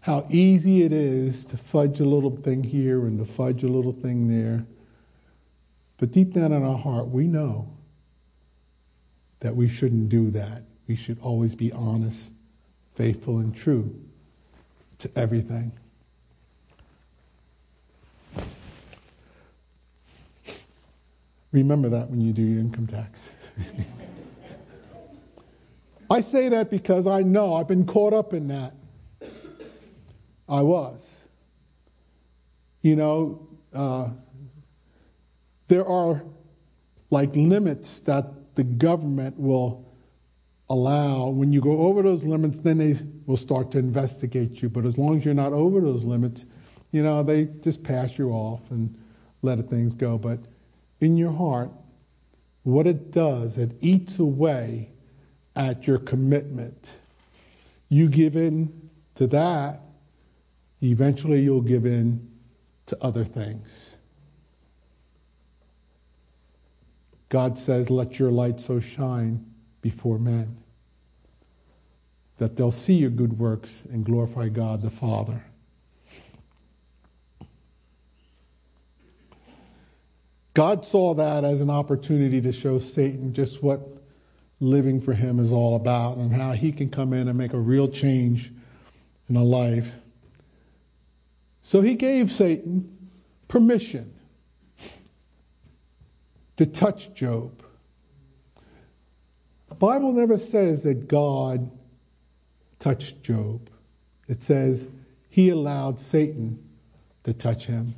how 0.00 0.24
easy 0.30 0.84
it 0.84 0.92
is 0.94 1.44
to 1.44 1.58
fudge 1.58 2.00
a 2.00 2.06
little 2.06 2.30
thing 2.30 2.64
here 2.64 3.00
and 3.00 3.18
to 3.18 3.30
fudge 3.30 3.62
a 3.62 3.68
little 3.68 3.92
thing 3.92 4.26
there. 4.26 4.64
But 5.98 6.12
deep 6.12 6.32
down 6.32 6.50
in 6.50 6.64
our 6.64 6.78
heart, 6.78 7.08
we 7.08 7.26
know 7.26 7.76
that 9.40 9.54
we 9.54 9.68
shouldn't 9.68 10.08
do 10.08 10.30
that. 10.30 10.62
We 10.86 10.96
should 10.96 11.18
always 11.20 11.54
be 11.54 11.72
honest, 11.72 12.30
faithful, 12.94 13.36
and 13.36 13.54
true 13.54 13.94
to 15.00 15.10
everything. 15.14 15.72
Remember 21.52 21.88
that 21.88 22.10
when 22.10 22.20
you 22.20 22.32
do 22.32 22.42
your 22.42 22.60
income 22.60 22.86
tax. 22.86 23.30
I 26.10 26.20
say 26.20 26.48
that 26.48 26.70
because 26.70 27.06
I 27.06 27.22
know 27.22 27.54
I've 27.54 27.68
been 27.68 27.86
caught 27.86 28.14
up 28.14 28.32
in 28.32 28.48
that. 28.48 28.74
I 30.48 30.62
was. 30.62 31.08
You 32.82 32.96
know, 32.96 33.48
uh, 33.74 34.10
there 35.68 35.86
are 35.86 36.22
like 37.10 37.34
limits 37.34 38.00
that 38.00 38.54
the 38.54 38.64
government 38.64 39.38
will 39.38 39.94
allow. 40.70 41.28
When 41.28 41.52
you 41.52 41.60
go 41.60 41.80
over 41.80 42.02
those 42.02 42.24
limits, 42.24 42.58
then 42.58 42.78
they 42.78 42.96
will 43.26 43.36
start 43.36 43.70
to 43.72 43.78
investigate 43.78 44.62
you. 44.62 44.68
But 44.68 44.84
as 44.84 44.96
long 44.96 45.18
as 45.18 45.24
you're 45.24 45.34
not 45.34 45.52
over 45.52 45.80
those 45.80 46.04
limits, 46.04 46.46
you 46.90 47.02
know, 47.02 47.22
they 47.22 47.46
just 47.60 47.82
pass 47.82 48.18
you 48.18 48.30
off 48.30 48.60
and 48.70 48.94
let 49.42 49.58
things 49.68 49.94
go. 49.94 50.16
But 50.16 50.40
in 51.00 51.16
your 51.16 51.32
heart, 51.32 51.70
what 52.62 52.86
it 52.86 53.10
does, 53.10 53.58
it 53.58 53.72
eats 53.80 54.18
away 54.18 54.90
at 55.56 55.86
your 55.86 55.98
commitment. 55.98 56.96
You 57.88 58.08
give 58.08 58.36
in 58.36 58.90
to 59.14 59.26
that, 59.28 59.80
eventually 60.82 61.40
you'll 61.40 61.60
give 61.60 61.86
in 61.86 62.28
to 62.86 62.98
other 63.02 63.24
things. 63.24 63.96
God 67.28 67.58
says, 67.58 67.90
Let 67.90 68.18
your 68.18 68.30
light 68.30 68.60
so 68.60 68.80
shine 68.80 69.44
before 69.80 70.18
men 70.18 70.56
that 72.38 72.56
they'll 72.56 72.70
see 72.70 72.94
your 72.94 73.10
good 73.10 73.38
works 73.38 73.82
and 73.90 74.04
glorify 74.04 74.48
God 74.48 74.82
the 74.82 74.90
Father. 74.90 75.44
God 80.58 80.84
saw 80.84 81.14
that 81.14 81.44
as 81.44 81.60
an 81.60 81.70
opportunity 81.70 82.40
to 82.40 82.50
show 82.50 82.80
Satan 82.80 83.32
just 83.32 83.62
what 83.62 83.80
living 84.58 85.00
for 85.00 85.14
him 85.14 85.38
is 85.38 85.52
all 85.52 85.76
about 85.76 86.16
and 86.16 86.32
how 86.32 86.50
he 86.50 86.72
can 86.72 86.90
come 86.90 87.12
in 87.12 87.28
and 87.28 87.38
make 87.38 87.52
a 87.52 87.60
real 87.60 87.86
change 87.86 88.50
in 89.28 89.36
a 89.36 89.44
life. 89.44 89.94
So 91.62 91.80
he 91.80 91.94
gave 91.94 92.32
Satan 92.32 93.08
permission 93.46 94.12
to 96.56 96.66
touch 96.66 97.14
Job. 97.14 97.62
The 99.68 99.76
Bible 99.76 100.12
never 100.12 100.36
says 100.38 100.82
that 100.82 101.06
God 101.06 101.70
touched 102.80 103.22
Job. 103.22 103.70
It 104.26 104.42
says 104.42 104.88
he 105.30 105.50
allowed 105.50 106.00
Satan 106.00 106.68
to 107.22 107.32
touch 107.32 107.66
him. 107.66 107.94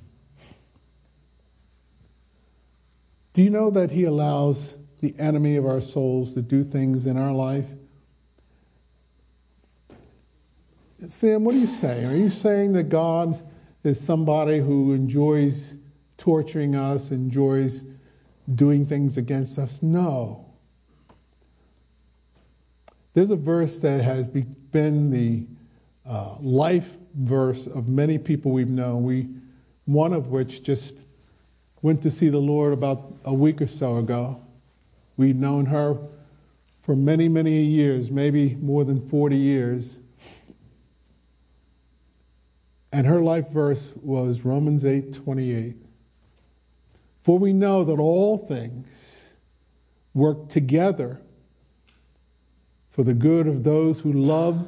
Do 3.41 3.45
you 3.45 3.49
know 3.49 3.71
that 3.71 3.91
He 3.91 4.05
allows 4.05 4.75
the 5.01 5.15
enemy 5.19 5.57
of 5.57 5.65
our 5.65 5.81
souls 5.81 6.35
to 6.35 6.43
do 6.43 6.63
things 6.63 7.07
in 7.07 7.17
our 7.17 7.33
life? 7.33 7.65
Sam, 11.09 11.45
what 11.45 11.55
are 11.55 11.59
you 11.59 11.67
saying? 11.67 12.05
Are 12.05 12.15
you 12.15 12.29
saying 12.29 12.75
that 12.75 12.91
God 12.91 13.41
is 13.83 13.99
somebody 13.99 14.59
who 14.59 14.93
enjoys 14.93 15.75
torturing 16.19 16.77
us, 16.77 17.13
enjoys 17.13 17.83
doing 18.55 18.85
things 18.85 19.17
against 19.17 19.59
us? 19.59 19.81
No. 19.81 20.45
There's 23.15 23.31
a 23.31 23.37
verse 23.37 23.79
that 23.79 24.03
has 24.03 24.29
been 24.29 25.11
the 25.11 25.47
uh, 26.07 26.35
life 26.41 26.95
verse 27.15 27.67
of 27.67 27.89
many 27.89 28.19
people 28.19 28.51
we've 28.51 28.69
known. 28.69 29.03
We, 29.03 29.31
one 29.87 30.13
of 30.13 30.27
which 30.27 30.63
just 30.63 30.93
went 31.83 32.03
to 32.03 32.11
see 32.11 32.29
the 32.29 32.39
Lord 32.39 32.73
about 32.73 33.15
a 33.25 33.33
week 33.33 33.61
or 33.63 33.67
so 33.67 33.97
ago. 33.97 34.43
We've 35.17 35.37
known 35.37 35.67
her 35.67 35.99
for 36.81 36.97
many, 36.97 37.29
many 37.29 37.63
years, 37.63 38.11
maybe 38.11 38.57
more 38.57 38.85
than 38.85 39.01
40 39.09 39.37
years. 39.37 39.99
And 42.93 43.07
her 43.07 43.21
life 43.21 43.49
verse 43.49 43.93
was 44.03 44.45
Romans 44.45 44.85
8 44.85 45.13
28. 45.13 45.77
For 47.23 47.39
we 47.39 47.53
know 47.53 47.85
that 47.85 47.99
all 47.99 48.39
things 48.39 49.35
work 50.15 50.49
together 50.49 51.21
for 52.91 53.05
the 53.05 53.15
good 53.15 53.47
of 53.47 53.63
those 53.63 54.01
who 54.01 54.13
love 54.13 54.67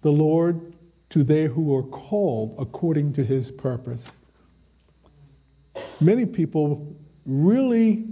the 0.00 0.12
Lord, 0.12 0.72
to 1.10 1.22
they 1.22 1.44
who 1.46 1.76
are 1.76 1.82
called 1.82 2.56
according 2.58 3.12
to 3.14 3.24
his 3.24 3.50
purpose 3.50 4.10
many 6.00 6.26
people 6.26 6.96
really 7.26 8.04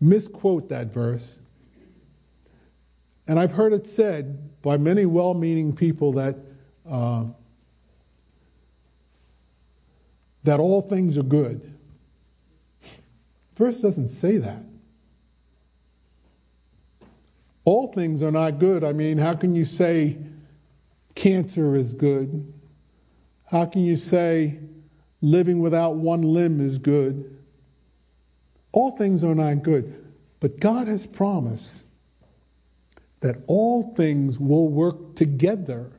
misquote 0.00 0.68
that 0.68 0.88
verse. 0.88 1.38
And 3.26 3.38
I've 3.38 3.52
heard 3.52 3.72
it 3.72 3.88
said 3.88 4.62
by 4.62 4.76
many 4.76 5.06
well 5.06 5.34
meaning 5.34 5.74
people 5.74 6.12
that, 6.12 6.36
uh, 6.88 7.24
that 10.44 10.60
all 10.60 10.80
things 10.80 11.18
are 11.18 11.22
good. 11.22 11.74
Verse 13.54 13.80
doesn't 13.80 14.08
say 14.08 14.38
that. 14.38 14.62
All 17.64 17.92
things 17.92 18.22
are 18.22 18.30
not 18.30 18.58
good. 18.58 18.82
I 18.82 18.92
mean, 18.92 19.18
how 19.18 19.34
can 19.34 19.54
you 19.54 19.66
say 19.66 20.16
cancer 21.14 21.74
is 21.74 21.92
good? 21.92 22.50
How 23.44 23.66
can 23.66 23.82
you 23.82 23.96
say 23.96 24.58
living 25.20 25.60
without 25.60 25.96
one 25.96 26.22
limb 26.22 26.60
is 26.60 26.78
good. 26.78 27.36
All 28.72 28.92
things 28.92 29.24
are 29.24 29.34
not 29.34 29.62
good, 29.62 30.06
but 30.40 30.60
God 30.60 30.88
has 30.88 31.06
promised 31.06 31.78
that 33.20 33.36
all 33.46 33.94
things 33.94 34.38
will 34.38 34.68
work 34.68 35.16
together 35.16 35.90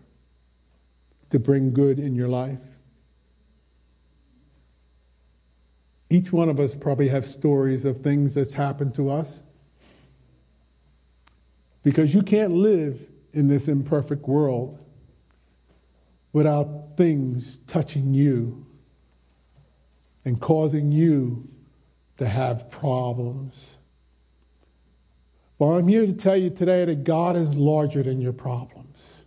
to 1.32 1.40
bring 1.40 1.74
good 1.74 2.00
in 2.00 2.16
your 2.16 2.30
life. 2.30 2.60
Each 6.10 6.32
one 6.32 6.50
of 6.50 6.60
us 6.60 6.76
probably 6.76 7.10
have 7.10 7.26
stories 7.26 7.86
of 7.86 8.02
things 8.02 8.34
that's 8.34 8.54
happened 8.54 8.96
to 8.96 9.10
us. 9.10 9.44
Because 11.84 12.14
you 12.14 12.24
can't 12.24 12.54
live 12.54 13.00
in 13.32 13.48
this 13.48 13.68
imperfect 13.68 14.28
world 14.28 14.80
without 16.34 16.98
things 16.98 17.58
touching 17.68 18.14
you 18.14 18.66
and 20.30 20.40
causing 20.40 20.92
you 20.92 21.50
to 22.18 22.28
have 22.28 22.70
problems. 22.70 23.74
Well, 25.58 25.72
I'm 25.72 25.88
here 25.88 26.06
to 26.06 26.14
tell 26.14 26.38
you 26.38 26.52
today 26.52 26.86
that 26.86 27.04
God 27.04 27.36
is 27.36 27.58
larger 27.58 28.04
than 28.04 28.22
your 28.22 28.32
problems. 28.32 29.26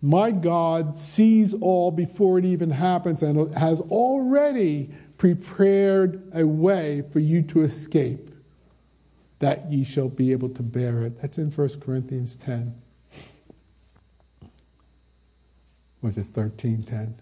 My 0.00 0.30
God 0.30 0.96
sees 0.96 1.52
all 1.52 1.90
before 1.90 2.38
it 2.38 2.44
even 2.44 2.70
happens 2.70 3.24
and 3.24 3.52
has 3.54 3.80
already 3.80 4.94
prepared 5.18 6.30
a 6.32 6.46
way 6.46 7.02
for 7.12 7.18
you 7.18 7.42
to 7.42 7.62
escape, 7.62 8.30
that 9.40 9.70
ye 9.70 9.82
shall 9.82 10.08
be 10.08 10.30
able 10.30 10.50
to 10.50 10.62
bear 10.62 11.02
it. 11.02 11.20
That's 11.20 11.38
in 11.38 11.50
1 11.50 11.80
Corinthians 11.80 12.36
10. 12.36 12.80
Was 16.02 16.16
it 16.16 16.26
13 16.32 16.84
10? 16.84 17.16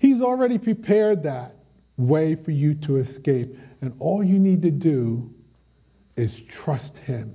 He's 0.00 0.22
already 0.22 0.56
prepared 0.56 1.24
that 1.24 1.56
way 1.98 2.34
for 2.34 2.52
you 2.52 2.72
to 2.74 2.96
escape. 2.96 3.54
And 3.82 3.94
all 3.98 4.24
you 4.24 4.38
need 4.38 4.62
to 4.62 4.70
do 4.70 5.30
is 6.16 6.40
trust 6.40 6.96
Him. 6.96 7.34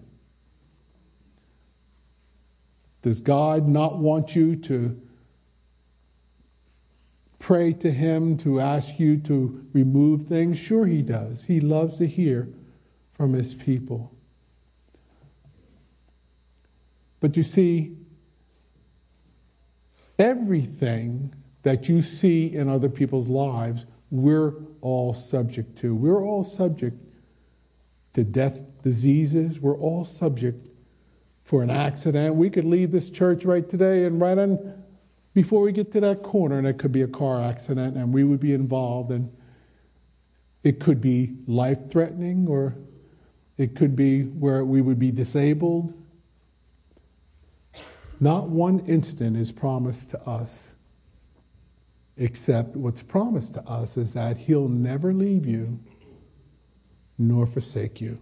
Does 3.03 3.21
God 3.21 3.67
not 3.67 3.99
want 3.99 4.35
you 4.35 4.55
to 4.55 4.99
pray 7.37 7.71
to 7.73 7.91
Him, 7.91 8.35
to 8.37 8.59
ask 8.59 8.99
you 8.99 9.17
to 9.19 9.63
remove 9.71 10.23
things? 10.23 10.57
Sure, 10.57 10.87
He 10.87 11.03
does. 11.03 11.43
He 11.43 11.59
loves 11.59 11.99
to 11.99 12.07
hear 12.07 12.49
from 13.13 13.33
His 13.33 13.53
people. 13.53 14.11
But 17.19 17.37
you 17.37 17.43
see, 17.43 17.95
everything 20.17 21.31
that 21.65 21.89
you 21.89 22.03
see 22.03 22.53
in 22.53 22.69
other 22.69 22.87
people's 22.87 23.27
lives, 23.27 23.87
we're 24.11 24.53
all 24.81 25.15
subject 25.15 25.75
to. 25.79 25.95
We're 25.95 26.23
all 26.23 26.43
subject 26.43 26.95
to 28.13 28.23
death, 28.23 28.61
diseases. 28.83 29.59
We're 29.59 29.75
all 29.75 30.05
subject 30.05 30.67
for 31.41 31.63
an 31.63 31.71
accident. 31.71 32.35
We 32.35 32.51
could 32.51 32.65
leave 32.65 32.91
this 32.91 33.09
church 33.09 33.45
right 33.45 33.67
today 33.67 34.05
and 34.05 34.21
right 34.21 34.37
on 34.37 34.83
before 35.33 35.61
we 35.61 35.71
get 35.71 35.91
to 35.93 35.99
that 36.01 36.21
corner, 36.21 36.59
and 36.59 36.67
it 36.67 36.77
could 36.77 36.91
be 36.91 37.01
a 37.01 37.07
car 37.07 37.41
accident, 37.41 37.97
and 37.97 38.13
we 38.13 38.23
would 38.23 38.39
be 38.39 38.53
involved. 38.53 39.09
And 39.09 39.35
it 40.63 40.79
could 40.79 41.01
be 41.01 41.33
life 41.47 41.89
threatening, 41.89 42.47
or 42.47 42.75
it 43.57 43.75
could 43.75 43.95
be 43.95 44.21
where 44.21 44.63
we 44.63 44.83
would 44.83 44.99
be 44.99 45.09
disabled. 45.09 45.95
Not 48.19 48.49
one 48.49 48.81
instant 48.81 49.35
is 49.35 49.51
promised 49.51 50.11
to 50.11 50.21
us, 50.29 50.74
except 52.17 52.75
what's 52.75 53.03
promised 53.03 53.53
to 53.55 53.63
us 53.63 53.97
is 53.97 54.13
that 54.13 54.37
He'll 54.37 54.69
never 54.69 55.13
leave 55.13 55.45
you 55.45 55.79
nor 57.17 57.45
forsake 57.45 58.01
you. 58.01 58.19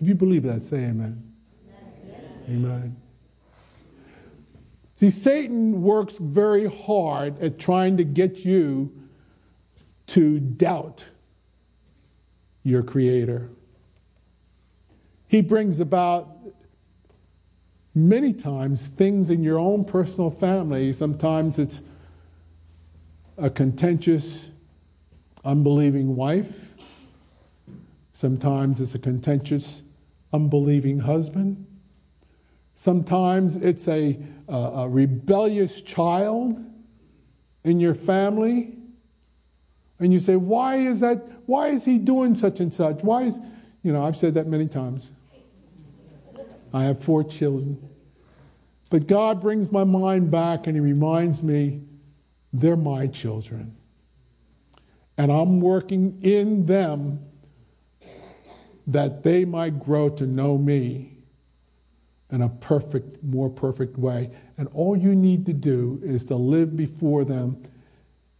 If 0.00 0.08
you 0.08 0.14
believe 0.14 0.42
that, 0.44 0.64
say 0.64 0.84
amen. 0.84 1.32
Amen. 2.46 2.66
amen. 2.66 2.96
See, 5.00 5.10
Satan 5.10 5.82
works 5.82 6.18
very 6.18 6.66
hard 6.66 7.40
at 7.42 7.58
trying 7.58 7.96
to 7.96 8.04
get 8.04 8.44
you 8.44 8.92
to 10.08 10.38
doubt 10.38 11.06
your 12.62 12.82
Creator. 12.82 13.50
He 15.26 15.42
brings 15.42 15.80
about 15.80 16.33
many 17.94 18.32
times 18.32 18.88
things 18.88 19.30
in 19.30 19.42
your 19.42 19.58
own 19.58 19.84
personal 19.84 20.30
family. 20.30 20.92
Sometimes 20.92 21.58
it's 21.58 21.82
a 23.38 23.50
contentious, 23.50 24.46
unbelieving 25.44 26.16
wife. 26.16 26.52
Sometimes 28.12 28.80
it's 28.80 28.94
a 28.94 28.98
contentious, 28.98 29.82
unbelieving 30.32 31.00
husband. 31.00 31.66
Sometimes 32.74 33.56
it's 33.56 33.86
a, 33.88 34.18
a, 34.48 34.54
a 34.54 34.88
rebellious 34.88 35.80
child 35.80 36.64
in 37.64 37.80
your 37.80 37.94
family. 37.94 38.76
And 39.98 40.12
you 40.12 40.20
say, 40.20 40.36
why 40.36 40.76
is 40.76 41.00
that? 41.00 41.24
Why 41.46 41.68
is 41.68 41.84
he 41.84 41.98
doing 41.98 42.34
such 42.34 42.60
and 42.60 42.72
such? 42.72 43.02
Why 43.02 43.22
is, 43.22 43.38
you 43.82 43.92
know, 43.92 44.04
I've 44.04 44.16
said 44.16 44.34
that 44.34 44.46
many 44.46 44.66
times. 44.66 45.10
I 46.74 46.82
have 46.82 47.02
four 47.02 47.22
children. 47.22 47.78
But 48.90 49.06
God 49.06 49.40
brings 49.40 49.70
my 49.70 49.84
mind 49.84 50.32
back 50.32 50.66
and 50.66 50.76
He 50.76 50.80
reminds 50.80 51.40
me 51.40 51.82
they're 52.52 52.76
my 52.76 53.06
children. 53.06 53.76
And 55.16 55.30
I'm 55.30 55.60
working 55.60 56.18
in 56.22 56.66
them 56.66 57.20
that 58.88 59.22
they 59.22 59.44
might 59.44 59.78
grow 59.78 60.08
to 60.10 60.26
know 60.26 60.58
me 60.58 61.16
in 62.30 62.42
a 62.42 62.48
perfect, 62.48 63.22
more 63.22 63.48
perfect 63.48 63.96
way. 63.96 64.30
And 64.58 64.68
all 64.72 64.96
you 64.96 65.14
need 65.14 65.46
to 65.46 65.52
do 65.52 66.00
is 66.02 66.24
to 66.24 66.34
live 66.34 66.76
before 66.76 67.24
them 67.24 67.62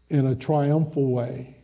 in 0.08 0.26
a 0.26 0.34
triumphal 0.34 1.12
way. 1.12 1.56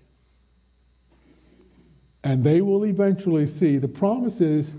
And 2.22 2.44
they 2.44 2.60
will 2.60 2.84
eventually 2.84 3.46
see. 3.46 3.78
The 3.78 3.88
promise 3.88 4.40
is 4.40 4.76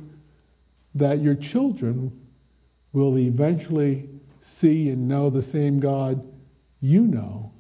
that 0.96 1.22
your 1.22 1.36
children 1.36 2.20
will 2.94 3.18
eventually 3.18 4.10
see 4.42 4.90
and 4.90 5.08
know 5.08 5.30
the 5.30 5.42
same 5.42 5.80
God 5.80 6.28
you 6.80 7.06
know 7.06 7.54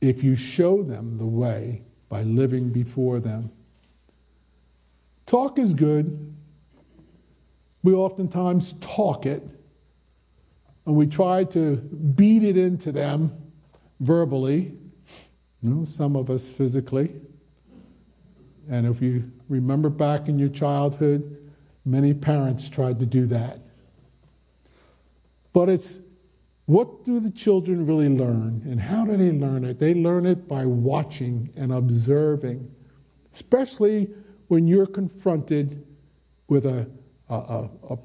if 0.00 0.22
you 0.22 0.36
show 0.36 0.82
them 0.82 1.18
the 1.18 1.26
way 1.26 1.82
by 2.08 2.22
living 2.22 2.70
before 2.70 3.18
them. 3.18 3.50
Talk 5.24 5.58
is 5.58 5.74
good. 5.74 6.34
We 7.82 7.94
oftentimes 7.94 8.74
talk 8.80 9.26
it, 9.26 9.42
and 10.84 10.94
we 10.94 11.06
try 11.06 11.44
to 11.44 11.76
beat 11.76 12.44
it 12.44 12.56
into 12.56 12.92
them 12.92 13.32
verbally, 14.00 14.76
you 15.62 15.70
know, 15.70 15.84
some 15.84 16.14
of 16.14 16.30
us 16.30 16.46
physically. 16.46 17.12
And 18.68 18.86
if 18.86 19.00
you 19.00 19.30
remember 19.48 19.88
back 19.88 20.28
in 20.28 20.38
your 20.38 20.48
childhood, 20.48 21.45
many 21.86 22.12
parents 22.12 22.68
tried 22.68 23.00
to 23.00 23.06
do 23.06 23.26
that. 23.26 23.60
But 25.52 25.70
it's 25.70 26.00
what 26.66 27.04
do 27.04 27.20
the 27.20 27.30
children 27.30 27.86
really 27.86 28.08
learn 28.08 28.62
and 28.66 28.80
how 28.80 29.06
do 29.06 29.16
they 29.16 29.30
learn 29.30 29.64
it? 29.64 29.78
They 29.78 29.94
learn 29.94 30.26
it 30.26 30.48
by 30.48 30.66
watching 30.66 31.50
and 31.56 31.72
observing, 31.72 32.68
especially 33.32 34.10
when 34.48 34.66
you're 34.66 34.86
confronted 34.86 35.86
with 36.48 36.66
a, 36.66 36.90
a, 37.28 37.70
a 37.90 37.98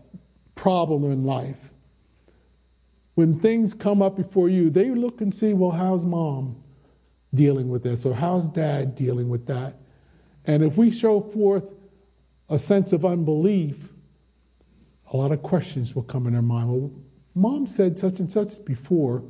problem 0.55 1.11
in 1.11 1.23
life. 1.23 1.71
When 3.15 3.37
things 3.37 3.73
come 3.73 4.01
up 4.01 4.15
before 4.15 4.47
you, 4.47 4.69
they 4.69 4.89
look 4.91 5.21
and 5.21 5.33
see, 5.33 5.53
well, 5.53 5.71
how's 5.71 6.05
mom 6.05 6.63
dealing 7.33 7.69
with 7.69 7.83
this? 7.83 8.05
Or 8.05 8.13
how's 8.13 8.47
dad 8.47 8.95
dealing 8.95 9.27
with 9.27 9.47
that? 9.47 9.75
And 10.45 10.63
if 10.63 10.77
we 10.77 10.91
show 10.91 11.19
forth 11.19 11.65
a 12.51 12.59
sense 12.59 12.91
of 12.91 13.05
unbelief, 13.05 13.87
a 15.11 15.17
lot 15.17 15.31
of 15.31 15.41
questions 15.41 15.95
will 15.95 16.03
come 16.03 16.27
in 16.27 16.33
their 16.33 16.41
mind. 16.41 16.69
Well, 16.69 16.91
mom 17.33 17.65
said 17.65 17.97
such 17.97 18.19
and 18.19 18.29
such 18.29 18.63
before, 18.65 19.23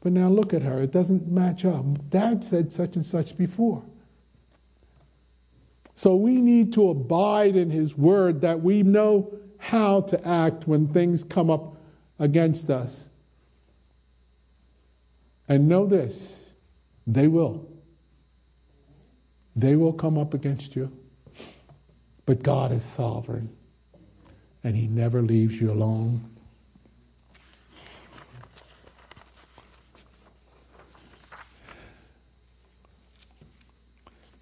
but 0.00 0.12
now 0.12 0.28
look 0.28 0.52
at 0.52 0.62
her. 0.62 0.82
It 0.82 0.92
doesn't 0.92 1.28
match 1.28 1.64
up. 1.64 1.84
Dad 2.10 2.42
said 2.42 2.72
such 2.72 2.96
and 2.96 3.06
such 3.06 3.36
before. 3.38 3.84
So 5.94 6.16
we 6.16 6.34
need 6.40 6.72
to 6.74 6.90
abide 6.90 7.56
in 7.56 7.70
His 7.70 7.96
Word 7.96 8.40
that 8.40 8.60
we 8.60 8.82
know 8.82 9.32
how 9.58 10.00
to 10.02 10.28
act 10.28 10.66
when 10.66 10.88
things 10.88 11.22
come 11.24 11.50
up 11.50 11.76
against 12.18 12.70
us. 12.70 13.06
And 15.48 15.68
know 15.68 15.86
this 15.86 16.40
they 17.06 17.28
will. 17.28 17.66
They 19.56 19.76
will 19.76 19.92
come 19.92 20.18
up 20.18 20.34
against 20.34 20.76
you. 20.76 20.97
But 22.28 22.42
God 22.42 22.72
is 22.72 22.84
sovereign, 22.84 23.56
and 24.62 24.76
He 24.76 24.86
never 24.86 25.22
leaves 25.22 25.58
you 25.62 25.72
alone. 25.72 26.28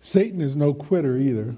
Satan 0.00 0.40
is 0.40 0.56
no 0.56 0.74
quitter 0.74 1.16
either. 1.16 1.54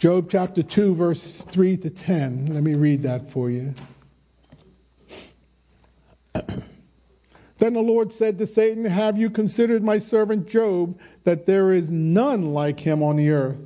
Job 0.00 0.28
chapter 0.28 0.64
2, 0.64 0.96
verses 0.96 1.42
3 1.42 1.76
to 1.76 1.90
10. 1.90 2.46
Let 2.46 2.64
me 2.64 2.74
read 2.74 3.04
that 3.04 3.30
for 3.30 3.48
you. 3.50 3.72
then 7.58 7.72
the 7.72 7.80
Lord 7.80 8.12
said 8.12 8.38
to 8.38 8.46
Satan, 8.46 8.84
Have 8.84 9.18
you 9.18 9.30
considered 9.30 9.82
my 9.82 9.98
servant 9.98 10.48
Job, 10.48 10.98
that 11.24 11.46
there 11.46 11.72
is 11.72 11.90
none 11.90 12.54
like 12.54 12.80
him 12.80 13.02
on 13.02 13.16
the 13.16 13.30
earth? 13.30 13.58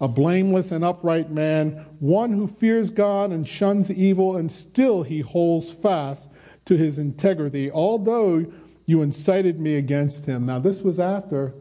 A 0.00 0.08
blameless 0.08 0.72
and 0.72 0.84
upright 0.84 1.30
man, 1.30 1.86
one 2.00 2.32
who 2.32 2.46
fears 2.46 2.90
God 2.90 3.30
and 3.30 3.46
shuns 3.46 3.90
evil, 3.90 4.36
and 4.36 4.50
still 4.50 5.02
he 5.02 5.20
holds 5.20 5.72
fast 5.72 6.28
to 6.64 6.76
his 6.76 6.98
integrity, 6.98 7.70
although 7.70 8.46
you 8.86 9.02
incited 9.02 9.60
me 9.60 9.76
against 9.76 10.26
him. 10.26 10.46
Now, 10.46 10.58
this 10.58 10.82
was 10.82 10.98
after 10.98 11.54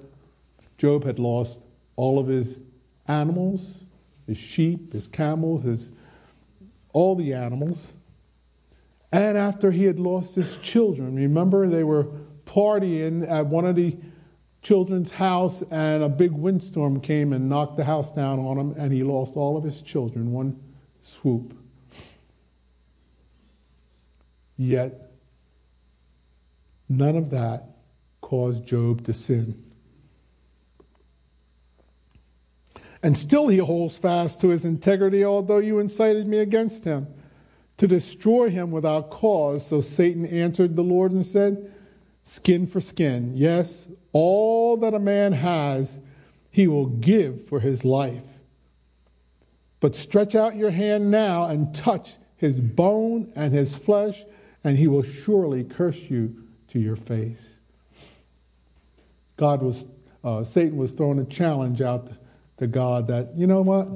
Job 0.78 1.04
had 1.04 1.20
lost 1.20 1.60
all 1.96 2.18
of 2.18 2.28
his 2.28 2.60
animals, 3.08 3.76
his 4.26 4.38
sheep, 4.38 4.94
his 4.94 5.06
camels, 5.06 5.64
his, 5.64 5.92
all 6.94 7.16
the 7.16 7.34
animals. 7.34 7.94
And 9.12 9.38
after 9.38 9.72
he 9.72 9.84
had 9.84 10.00
lost 10.00 10.36
his 10.36 10.58
children, 10.58 11.16
remember 11.16 11.68
they 11.68 11.84
were 11.84 12.08
partying 12.46 13.30
at 13.30 13.48
one 13.48 13.66
of 13.66 13.76
the 13.76 13.98
children's 14.62 15.12
house, 15.12 15.64
and 15.72 16.04
a 16.04 16.10
big 16.10 16.32
windstorm 16.32 17.02
came 17.02 17.34
and 17.34 17.50
knocked 17.50 17.78
the 17.78 17.84
house 17.84 18.12
down 18.12 18.40
on 18.40 18.58
him, 18.58 18.74
and 18.78 18.94
he 18.94 19.04
lost 19.04 19.34
all 19.36 19.58
of 19.58 19.64
his 19.64 19.82
children 19.82 20.32
one 20.32 20.58
swoop. 21.02 21.58
Yet, 24.56 25.12
none 26.88 27.16
of 27.16 27.32
that 27.32 27.66
caused 28.22 28.66
Job 28.66 29.04
to 29.06 29.14
sin. 29.14 29.62
And 33.04 33.18
still 33.18 33.48
he 33.48 33.58
holds 33.58 33.98
fast 33.98 34.40
to 34.42 34.50
his 34.50 34.64
integrity, 34.64 35.26
although 35.26 35.58
you 35.58 35.80
incited 35.80 36.28
me 36.28 36.38
against 36.38 36.84
him 36.84 37.08
to 37.82 37.88
destroy 37.88 38.48
him 38.48 38.70
without 38.70 39.10
cause. 39.10 39.66
So 39.66 39.82
Satan 39.82 40.24
answered 40.28 40.76
the 40.76 40.84
Lord 40.84 41.14
and 41.14 41.26
said, 41.26 41.74
Skin 42.24 42.68
for 42.68 42.80
skin. 42.80 43.32
Yes, 43.34 43.88
all 44.14 44.78
that 44.78 44.94
a 44.94 45.00
man 45.00 45.32
has, 45.32 45.98
he 46.52 46.68
will 46.68 46.86
give 46.86 47.48
for 47.48 47.60
his 47.60 47.84
life. 47.84 48.22
But 49.80 49.96
stretch 49.96 50.36
out 50.36 50.56
your 50.56 50.70
hand 50.70 51.10
now 51.10 51.46
and 51.46 51.74
touch 51.74 52.18
his 52.38 52.60
bone 52.60 53.32
and 53.36 53.52
his 53.52 53.76
flesh, 53.76 54.26
and 54.64 54.78
he 54.78 54.88
will 54.88 55.02
surely 55.02 55.64
curse 55.64 56.04
you 56.04 56.36
to 56.68 56.80
your 56.80 56.96
face. 56.96 57.42
God 59.38 59.64
was, 59.64 59.86
uh, 60.24 60.44
Satan 60.44 60.78
was 60.78 60.92
throwing 60.92 61.18
a 61.18 61.26
challenge 61.26 61.82
out 61.82 62.12
to 62.58 62.68
God 62.68 63.08
that, 63.08 63.36
you 63.36 63.48
know 63.48 63.64
what? 63.64 63.88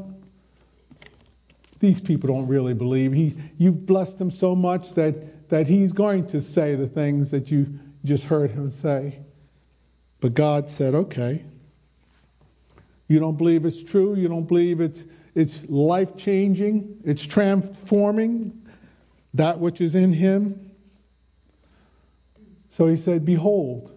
These 1.85 2.01
people 2.01 2.33
don't 2.33 2.47
really 2.47 2.73
believe. 2.73 3.13
He, 3.13 3.35
you've 3.59 3.85
blessed 3.85 4.19
him 4.19 4.31
so 4.31 4.55
much 4.55 4.95
that, 4.95 5.49
that 5.49 5.67
he's 5.67 5.91
going 5.91 6.25
to 6.29 6.41
say 6.41 6.73
the 6.73 6.87
things 6.87 7.29
that 7.29 7.51
you 7.51 7.77
just 8.03 8.23
heard 8.23 8.49
him 8.49 8.71
say. 8.71 9.19
But 10.19 10.33
God 10.33 10.67
said, 10.67 10.95
okay. 10.95 11.45
You 13.07 13.19
don't 13.19 13.37
believe 13.37 13.65
it's 13.65 13.83
true. 13.83 14.15
You 14.15 14.27
don't 14.27 14.47
believe 14.47 14.81
it's, 14.81 15.05
it's 15.35 15.69
life 15.69 16.17
changing. 16.17 17.01
It's 17.03 17.23
transforming 17.23 18.67
that 19.35 19.59
which 19.59 19.79
is 19.79 19.93
in 19.93 20.11
him. 20.11 20.71
So 22.71 22.87
he 22.87 22.97
said, 22.97 23.23
Behold, 23.23 23.91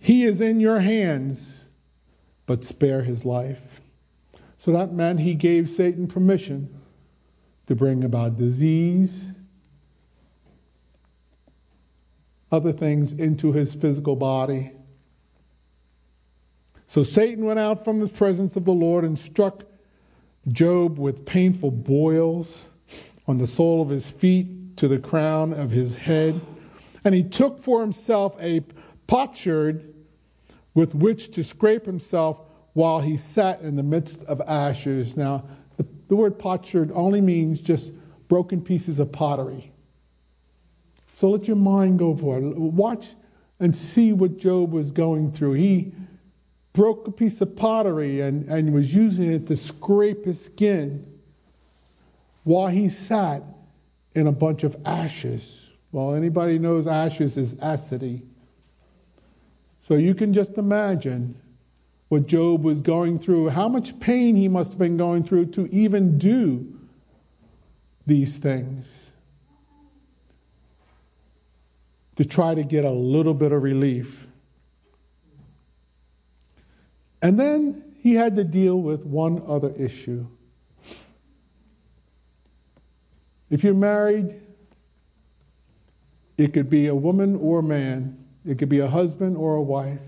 he 0.00 0.24
is 0.24 0.40
in 0.40 0.58
your 0.58 0.80
hands, 0.80 1.68
but 2.46 2.64
spare 2.64 3.02
his 3.02 3.24
life. 3.24 3.60
So 4.58 4.72
that 4.72 4.92
meant 4.92 5.20
he 5.20 5.34
gave 5.34 5.68
Satan 5.68 6.06
permission 6.06 6.80
to 7.66 7.74
bring 7.74 8.04
about 8.04 8.36
disease, 8.36 9.28
other 12.50 12.72
things 12.72 13.12
into 13.12 13.52
his 13.52 13.74
physical 13.74 14.16
body. 14.16 14.72
So 16.86 17.02
Satan 17.02 17.44
went 17.44 17.58
out 17.58 17.84
from 17.84 18.00
the 18.00 18.08
presence 18.08 18.56
of 18.56 18.64
the 18.64 18.72
Lord 18.72 19.04
and 19.04 19.18
struck 19.18 19.64
Job 20.48 20.98
with 20.98 21.26
painful 21.26 21.72
boils 21.72 22.68
on 23.26 23.38
the 23.38 23.46
sole 23.46 23.82
of 23.82 23.88
his 23.88 24.08
feet 24.08 24.76
to 24.76 24.86
the 24.86 24.98
crown 24.98 25.52
of 25.52 25.72
his 25.72 25.96
head. 25.96 26.40
And 27.04 27.14
he 27.14 27.24
took 27.24 27.58
for 27.58 27.80
himself 27.80 28.36
a 28.40 28.64
potsherd 29.08 29.92
with 30.74 30.94
which 30.94 31.32
to 31.32 31.42
scrape 31.42 31.84
himself 31.84 32.42
while 32.76 33.00
he 33.00 33.16
sat 33.16 33.62
in 33.62 33.74
the 33.74 33.82
midst 33.82 34.22
of 34.24 34.38
ashes. 34.42 35.16
Now, 35.16 35.46
the, 35.78 35.86
the 36.08 36.14
word 36.14 36.38
potsherd 36.38 36.90
only 36.92 37.22
means 37.22 37.58
just 37.58 37.90
broken 38.28 38.60
pieces 38.60 38.98
of 38.98 39.10
pottery. 39.10 39.72
So 41.14 41.30
let 41.30 41.48
your 41.48 41.56
mind 41.56 41.98
go 41.98 42.14
for 42.14 42.36
it. 42.36 42.42
Watch 42.42 43.14
and 43.60 43.74
see 43.74 44.12
what 44.12 44.36
Job 44.36 44.72
was 44.72 44.90
going 44.90 45.32
through. 45.32 45.54
He 45.54 45.94
broke 46.74 47.08
a 47.08 47.12
piece 47.12 47.40
of 47.40 47.56
pottery 47.56 48.20
and, 48.20 48.46
and 48.46 48.74
was 48.74 48.94
using 48.94 49.32
it 49.32 49.46
to 49.46 49.56
scrape 49.56 50.26
his 50.26 50.44
skin 50.44 51.06
while 52.44 52.68
he 52.68 52.90
sat 52.90 53.42
in 54.14 54.26
a 54.26 54.32
bunch 54.32 54.64
of 54.64 54.76
ashes. 54.84 55.70
Well, 55.92 56.12
anybody 56.12 56.58
knows 56.58 56.86
ashes 56.86 57.38
is 57.38 57.54
acidity. 57.54 58.20
So 59.80 59.94
you 59.94 60.14
can 60.14 60.34
just 60.34 60.58
imagine 60.58 61.40
what 62.08 62.26
Job 62.26 62.62
was 62.62 62.80
going 62.80 63.18
through, 63.18 63.48
how 63.48 63.68
much 63.68 63.98
pain 63.98 64.36
he 64.36 64.48
must 64.48 64.72
have 64.72 64.78
been 64.78 64.96
going 64.96 65.22
through 65.22 65.46
to 65.46 65.66
even 65.68 66.18
do 66.18 66.78
these 68.06 68.38
things. 68.38 68.86
To 72.16 72.24
try 72.24 72.54
to 72.54 72.62
get 72.62 72.84
a 72.84 72.90
little 72.90 73.34
bit 73.34 73.52
of 73.52 73.62
relief. 73.62 74.26
And 77.20 77.38
then 77.38 77.94
he 78.00 78.14
had 78.14 78.36
to 78.36 78.44
deal 78.44 78.80
with 78.80 79.04
one 79.04 79.42
other 79.46 79.72
issue. 79.76 80.26
If 83.50 83.64
you're 83.64 83.74
married, 83.74 84.40
it 86.38 86.52
could 86.52 86.70
be 86.70 86.86
a 86.86 86.94
woman 86.94 87.36
or 87.36 87.60
a 87.60 87.62
man, 87.62 88.24
it 88.44 88.58
could 88.58 88.68
be 88.68 88.78
a 88.78 88.88
husband 88.88 89.36
or 89.36 89.56
a 89.56 89.62
wife. 89.62 90.00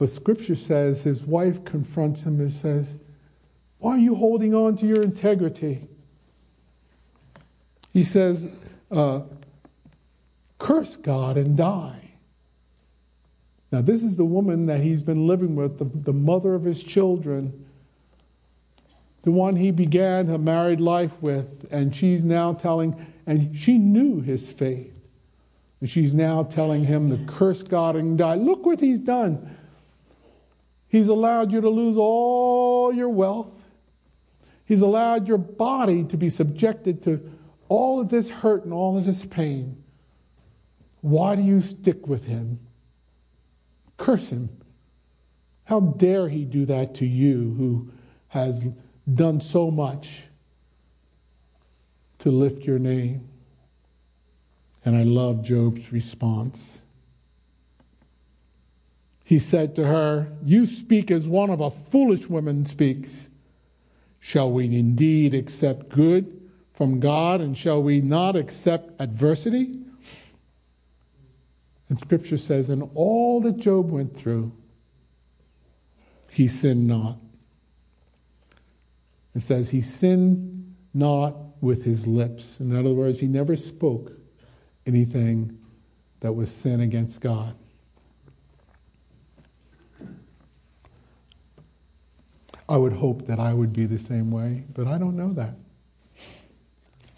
But 0.00 0.08
scripture 0.08 0.54
says 0.54 1.02
his 1.02 1.26
wife 1.26 1.62
confronts 1.66 2.22
him 2.22 2.40
and 2.40 2.50
says, 2.50 2.98
Why 3.80 3.96
are 3.96 3.98
you 3.98 4.14
holding 4.14 4.54
on 4.54 4.74
to 4.76 4.86
your 4.86 5.02
integrity? 5.02 5.86
He 7.92 8.02
says, 8.02 8.48
uh, 8.90 9.20
Curse 10.58 10.96
God 10.96 11.36
and 11.36 11.54
die. 11.54 12.12
Now, 13.70 13.82
this 13.82 14.02
is 14.02 14.16
the 14.16 14.24
woman 14.24 14.64
that 14.66 14.80
he's 14.80 15.02
been 15.02 15.26
living 15.26 15.54
with, 15.54 15.78
the, 15.78 15.84
the 15.84 16.14
mother 16.14 16.54
of 16.54 16.64
his 16.64 16.82
children, 16.82 17.66
the 19.22 19.30
one 19.30 19.56
he 19.56 19.70
began 19.70 20.30
a 20.30 20.38
married 20.38 20.80
life 20.80 21.12
with, 21.20 21.70
and 21.70 21.94
she's 21.94 22.24
now 22.24 22.54
telling, 22.54 23.06
and 23.26 23.54
she 23.54 23.76
knew 23.76 24.22
his 24.22 24.50
faith. 24.50 24.94
And 25.80 25.90
she's 25.90 26.14
now 26.14 26.42
telling 26.42 26.84
him 26.84 27.10
to 27.10 27.22
curse 27.30 27.62
God 27.62 27.96
and 27.96 28.16
die. 28.16 28.36
Look 28.36 28.64
what 28.64 28.80
he's 28.80 28.98
done. 28.98 29.56
He's 30.90 31.06
allowed 31.06 31.52
you 31.52 31.60
to 31.60 31.68
lose 31.68 31.96
all 31.96 32.92
your 32.92 33.08
wealth. 33.08 33.54
He's 34.64 34.82
allowed 34.82 35.28
your 35.28 35.38
body 35.38 36.04
to 36.04 36.16
be 36.16 36.28
subjected 36.28 37.02
to 37.04 37.30
all 37.68 38.00
of 38.00 38.08
this 38.08 38.28
hurt 38.28 38.64
and 38.64 38.74
all 38.74 38.98
of 38.98 39.04
this 39.04 39.24
pain. 39.24 39.82
Why 41.00 41.36
do 41.36 41.42
you 41.42 41.60
stick 41.60 42.08
with 42.08 42.24
him? 42.24 42.58
Curse 43.96 44.30
him. 44.30 44.50
How 45.64 45.78
dare 45.78 46.28
he 46.28 46.44
do 46.44 46.66
that 46.66 46.96
to 46.96 47.06
you 47.06 47.54
who 47.56 47.92
has 48.28 48.64
done 49.14 49.40
so 49.40 49.70
much 49.70 50.24
to 52.18 52.32
lift 52.32 52.64
your 52.64 52.80
name? 52.80 53.28
And 54.84 54.96
I 54.96 55.04
love 55.04 55.44
Job's 55.44 55.92
response. 55.92 56.79
He 59.30 59.38
said 59.38 59.76
to 59.76 59.86
her, 59.86 60.26
You 60.44 60.66
speak 60.66 61.08
as 61.08 61.28
one 61.28 61.50
of 61.50 61.60
a 61.60 61.70
foolish 61.70 62.26
woman 62.26 62.66
speaks. 62.66 63.28
Shall 64.18 64.50
we 64.50 64.64
indeed 64.76 65.34
accept 65.34 65.88
good 65.88 66.50
from 66.74 66.98
God, 66.98 67.40
and 67.40 67.56
shall 67.56 67.80
we 67.80 68.00
not 68.00 68.34
accept 68.34 69.00
adversity? 69.00 69.78
And 71.88 72.00
scripture 72.00 72.38
says, 72.38 72.70
In 72.70 72.82
all 72.94 73.40
that 73.42 73.58
Job 73.58 73.92
went 73.92 74.16
through, 74.16 74.50
he 76.32 76.48
sinned 76.48 76.88
not. 76.88 77.16
It 79.36 79.42
says, 79.42 79.70
He 79.70 79.80
sinned 79.80 80.74
not 80.92 81.36
with 81.60 81.84
his 81.84 82.04
lips. 82.04 82.58
In 82.58 82.74
other 82.74 82.92
words, 82.92 83.20
he 83.20 83.28
never 83.28 83.54
spoke 83.54 84.10
anything 84.88 85.56
that 86.18 86.32
was 86.32 86.50
sin 86.50 86.80
against 86.80 87.20
God. 87.20 87.54
I 92.70 92.76
would 92.76 92.92
hope 92.92 93.26
that 93.26 93.40
I 93.40 93.52
would 93.52 93.72
be 93.72 93.84
the 93.84 93.98
same 93.98 94.30
way, 94.30 94.62
but 94.74 94.86
I 94.86 94.96
don't 94.96 95.16
know 95.16 95.32
that. 95.32 95.54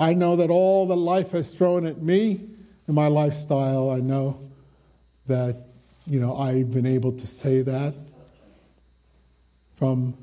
I 0.01 0.15
know 0.15 0.35
that 0.37 0.49
all 0.49 0.87
that 0.87 0.97
life 0.97 1.33
has 1.33 1.53
thrown 1.53 1.85
at 1.85 2.01
me 2.01 2.41
in 2.89 2.95
my 2.95 3.09
lifestyle, 3.09 3.91
I 3.91 4.01
know 4.01 4.41
that, 5.27 5.69
you 6.07 6.21
know, 6.21 6.39
I've 6.39 6.73
been 6.73 6.87
able 6.87 7.13
to 7.13 7.27
say 7.27 7.61
that 7.61 7.95
from 9.77 10.17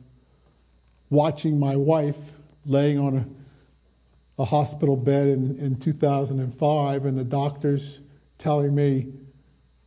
watching 1.11 1.59
my 1.59 1.75
wife 1.75 2.17
laying 2.65 2.97
on 2.97 3.17
a, 3.17 4.41
a 4.41 4.45
hospital 4.45 4.95
bed 4.95 5.27
in, 5.27 5.57
in 5.59 5.75
2005 5.75 7.05
and 7.05 7.17
the 7.17 7.23
doctors 7.23 7.99
telling 8.39 8.73
me, 8.73 9.13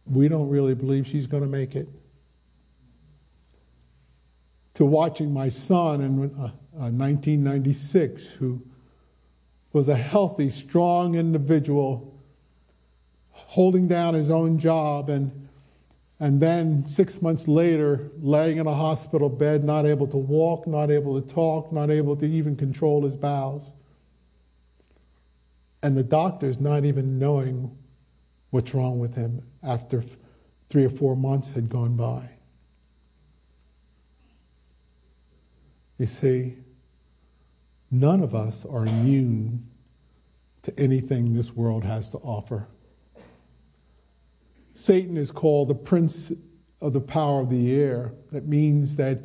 we 0.06 0.28
don't 0.28 0.48
really 0.48 0.74
believe 0.74 1.08
she's 1.08 1.26
going 1.26 1.42
to 1.42 1.48
make 1.48 1.74
it 1.74 1.88
to 4.82 4.86
watching 4.86 5.32
my 5.32 5.48
son 5.48 6.00
in 6.00 6.24
uh, 6.34 6.42
uh, 6.44 6.90
1996, 6.90 8.30
who 8.30 8.60
was 9.72 9.88
a 9.88 9.94
healthy, 9.94 10.50
strong 10.50 11.14
individual, 11.14 12.12
holding 13.30 13.86
down 13.86 14.12
his 14.12 14.28
own 14.28 14.58
job, 14.58 15.08
and, 15.08 15.48
and 16.18 16.40
then 16.40 16.84
six 16.88 17.22
months 17.22 17.46
later, 17.46 18.10
laying 18.20 18.56
in 18.56 18.66
a 18.66 18.74
hospital 18.74 19.28
bed, 19.28 19.62
not 19.62 19.86
able 19.86 20.08
to 20.08 20.16
walk, 20.16 20.66
not 20.66 20.90
able 20.90 21.22
to 21.22 21.32
talk, 21.32 21.72
not 21.72 21.88
able 21.88 22.16
to 22.16 22.26
even 22.26 22.56
control 22.56 23.04
his 23.04 23.14
bowels. 23.14 23.70
And 25.84 25.96
the 25.96 26.02
doctors 26.02 26.58
not 26.58 26.84
even 26.84 27.20
knowing 27.20 27.70
what's 28.50 28.74
wrong 28.74 28.98
with 28.98 29.14
him 29.14 29.46
after 29.62 30.02
three 30.70 30.84
or 30.84 30.90
four 30.90 31.14
months 31.14 31.52
had 31.52 31.68
gone 31.68 31.94
by. 31.94 32.32
You 35.98 36.06
see, 36.06 36.56
none 37.90 38.22
of 38.22 38.34
us 38.34 38.64
are 38.64 38.86
immune 38.86 39.68
to 40.62 40.78
anything 40.78 41.34
this 41.34 41.54
world 41.54 41.84
has 41.84 42.10
to 42.10 42.18
offer. 42.18 42.68
Satan 44.74 45.16
is 45.16 45.30
called 45.30 45.68
the 45.68 45.74
prince 45.74 46.32
of 46.80 46.92
the 46.92 47.00
power 47.00 47.40
of 47.40 47.50
the 47.50 47.72
air. 47.72 48.12
That 48.32 48.46
means 48.46 48.96
that 48.96 49.20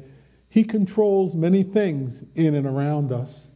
he 0.50 0.64
controls 0.64 1.36
many 1.36 1.64
things 1.64 2.24
in 2.36 2.56
and 2.56 2.68
around 2.68 3.12
us. 3.12 3.48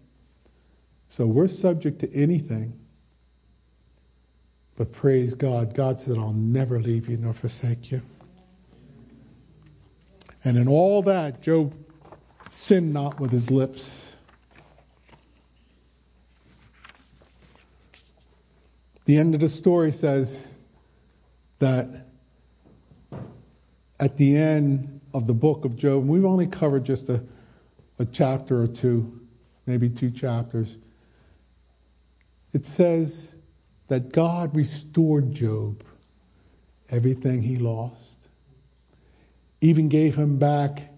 So 1.10 1.26
we're 1.26 1.48
subject 1.48 2.00
to 2.00 2.14
anything. 2.14 2.80
But 4.78 4.92
praise 4.92 5.34
God, 5.36 5.74
God 5.76 6.02
said, 6.02 6.18
I'll 6.18 6.34
never 6.34 6.82
leave 6.82 7.08
you 7.08 7.18
nor 7.18 7.34
forsake 7.34 7.92
you. 7.92 8.02
And 10.44 10.58
in 10.58 10.68
all 10.68 11.04
that, 11.04 11.42
Job 11.42 11.76
sinned 12.62 12.94
not 12.94 13.20
with 13.20 13.32
his 13.32 13.50
lips. 13.50 14.16
The 19.06 19.18
end 19.18 19.34
of 19.34 19.42
the 19.42 19.50
story 19.50 19.92
says 19.92 20.48
that 21.58 22.08
at 24.00 24.16
the 24.18 24.38
end 24.38 25.02
of 25.12 25.26
the 25.26 25.34
book 25.34 25.66
of 25.66 25.76
Job, 25.76 26.02
and 26.02 26.10
we've 26.10 26.24
only 26.24 26.46
covered 26.46 26.84
just 26.84 27.10
a, 27.10 27.24
a 27.98 28.06
chapter 28.06 28.62
or 28.62 28.68
two, 28.68 29.20
maybe 29.66 29.90
two 29.90 30.12
chapters, 30.12 30.78
it 32.54 32.68
says 32.68 33.36
that 33.88 34.12
God 34.12 34.56
restored 34.56 35.34
Job 35.34 35.84
everything 36.90 37.42
he 37.42 37.58
lost, 37.58 38.18
even 39.62 39.90
gave 39.90 40.16
him 40.16 40.38
back 40.38 40.91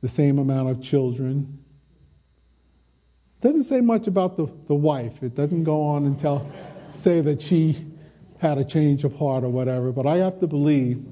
the 0.00 0.08
same 0.08 0.38
amount 0.38 0.68
of 0.68 0.82
children. 0.82 1.58
Doesn't 3.40 3.64
say 3.64 3.80
much 3.80 4.06
about 4.06 4.36
the, 4.36 4.46
the 4.66 4.74
wife. 4.74 5.22
It 5.22 5.34
doesn't 5.34 5.64
go 5.64 5.82
on 5.82 6.06
and 6.06 6.18
tell, 6.18 6.50
say 6.92 7.20
that 7.20 7.40
she 7.40 7.86
had 8.38 8.58
a 8.58 8.64
change 8.64 9.04
of 9.04 9.16
heart 9.16 9.44
or 9.44 9.48
whatever, 9.48 9.92
but 9.92 10.06
I 10.06 10.16
have 10.16 10.40
to 10.40 10.46
believe 10.46 11.04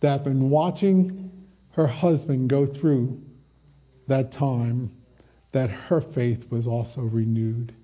that 0.00 0.26
in 0.26 0.50
watching 0.50 1.30
her 1.72 1.86
husband 1.86 2.48
go 2.48 2.66
through 2.66 3.22
that 4.06 4.32
time, 4.32 4.90
that 5.52 5.70
her 5.70 6.00
faith 6.00 6.50
was 6.50 6.66
also 6.66 7.02
renewed. 7.02 7.74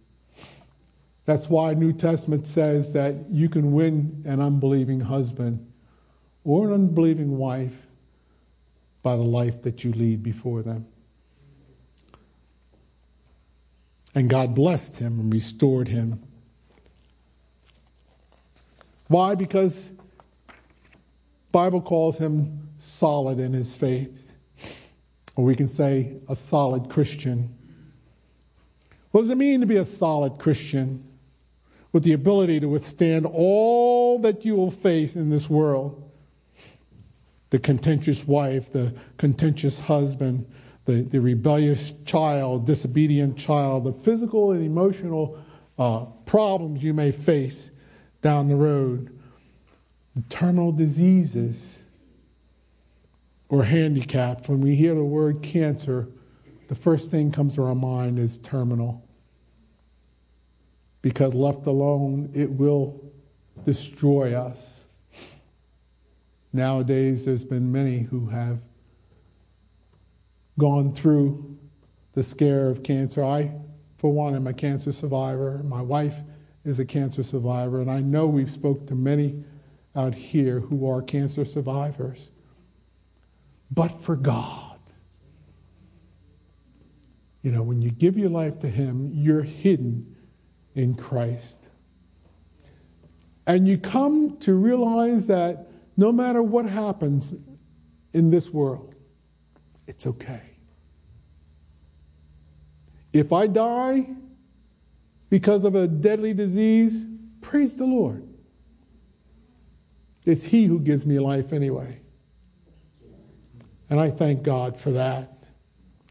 That's 1.24 1.48
why 1.48 1.72
New 1.72 1.92
Testament 1.92 2.46
says 2.46 2.92
that 2.92 3.30
you 3.30 3.48
can 3.48 3.72
win 3.72 4.22
an 4.26 4.40
unbelieving 4.40 5.00
husband 5.00 5.66
or 6.44 6.68
an 6.68 6.74
unbelieving 6.74 7.38
wife 7.38 7.84
by 9.05 9.17
the 9.17 9.23
life 9.23 9.62
that 9.62 9.85
you 9.85 9.93
lead 9.93 10.23
before 10.23 10.62
them. 10.62 10.87
And 14.14 14.31
God 14.31 14.55
blessed 14.55 14.97
him 14.97 15.21
and 15.21 15.33
restored 15.33 15.88
him. 15.88 16.23
Why? 19.09 19.35
Because 19.35 19.93
Bible 21.53 21.83
calls 21.83 22.17
him 22.17 22.71
solid 22.79 23.38
in 23.38 23.53
his 23.53 23.77
faith. 23.77 24.11
Or 25.37 25.45
we 25.45 25.55
can 25.55 25.69
say 25.69 26.17
a 26.29 26.35
solid 26.35 26.88
Christian. 26.88 27.55
What 29.11 29.21
does 29.21 29.31
it 29.31 29.37
mean 29.37 29.61
to 29.61 29.67
be 29.67 29.77
a 29.77 29.85
solid 29.85 30.38
Christian? 30.38 31.05
With 31.93 32.05
the 32.05 32.14
ability 32.14 32.59
to 32.61 32.69
withstand 32.69 33.27
all 33.27 34.19
that 34.21 34.47
you 34.47 34.57
will 34.57 34.71
face 34.71 35.14
in 35.14 35.29
this 35.29 35.51
world 35.51 36.04
the 37.55 37.59
contentious 37.61 38.27
wife, 38.27 38.73
the 38.73 38.93
contentious 39.17 39.79
husband, 39.79 40.45
the, 40.87 41.03
the 41.03 41.21
rebellious 41.21 41.93
child, 42.05 42.67
disobedient 42.67 43.38
child, 43.38 43.85
the 43.85 43.93
physical 43.93 44.51
and 44.51 44.67
emotional 44.67 45.38
uh, 45.79 46.05
problems 46.27 46.83
you 46.83 46.93
may 46.93 47.12
face 47.12 47.71
down 48.23 48.49
the 48.49 48.57
road 48.57 49.17
terminal 50.29 50.73
diseases 50.73 51.85
or 53.49 53.62
handicapped. 53.62 54.49
When 54.49 54.61
we 54.61 54.75
hear 54.75 54.97
the 54.97 55.05
word 55.05 55.40
cancer, 55.40 56.09
the 56.67 56.75
first 56.75 57.12
thing 57.12 57.31
comes 57.31 57.55
to 57.55 57.62
our 57.62 57.77
mind 57.77 58.19
is 58.19 58.38
terminal. 58.38 59.07
Because 61.03 61.35
left 61.35 61.69
alone, 61.69 62.33
it 62.35 62.51
will 62.51 63.01
destroy 63.64 64.35
us. 64.35 64.84
Nowadays, 66.55 67.25
there's 67.25 67.43
been 67.43 67.73
many 67.73 67.99
who 67.99 68.27
have 68.29 68.61
gone 70.57 70.95
through 70.95 71.59
the 72.12 72.23
scare 72.23 72.71
of 72.71 72.85
cancer. 72.85 73.25
I, 73.25 73.51
for 73.97 74.12
one, 74.12 74.37
am 74.37 74.47
a 74.47 74.55
cancer 74.55 74.93
survivor. 74.93 75.61
My 75.64 75.83
wife 75.83 76.14
is 76.64 76.79
a 76.79 76.85
cancer 76.85 77.25
survivor, 77.25 77.81
and 77.81 77.90
I 77.90 78.03
know 78.03 78.29
we've 78.29 78.53
spoke 78.53 78.87
to 78.87 78.95
many 78.95 79.43
out 79.97 80.14
here 80.14 80.61
who 80.61 80.88
are 80.88 81.03
cancer 81.03 81.45
survivors. 81.45 82.31
But 83.73 83.88
for 83.88 84.14
God, 84.14 84.79
you 87.43 87.51
know, 87.51 87.64
when 87.64 87.83
you 87.83 87.90
give 87.90 88.17
your 88.17 88.31
life 88.31 88.61
to 88.61 88.69
Him, 88.69 89.11
you're 89.12 89.43
hidden 89.43 90.14
in 90.77 90.95
Christ. 90.95 91.67
And 93.45 93.67
you 93.67 93.77
come 93.77 94.37
to 94.38 94.55
realize 94.55 95.27
that 95.27 95.69
no 95.96 96.12
matter 96.12 96.42
what 96.42 96.66
happens 96.66 97.35
in 98.12 98.30
this 98.30 98.50
world, 98.50 98.94
it's 99.87 100.07
okay. 100.07 100.42
If 103.12 103.33
I 103.33 103.46
die 103.46 104.09
because 105.30 105.64
of 105.64 105.74
a 105.74 105.87
deadly 105.87 106.35
disease, 106.35 107.04
praise 107.40 107.76
the 107.76 107.87
Lord. 107.87 108.26
It's 110.26 110.42
He 110.42 110.64
who 110.64 110.80
gives 110.80 111.07
me 111.07 111.18
life 111.18 111.52
anyway. 111.52 112.00
And 113.90 114.00
I 114.00 114.11
thank 114.11 114.42
God 114.42 114.76
for 114.76 114.90
that. 114.92 115.44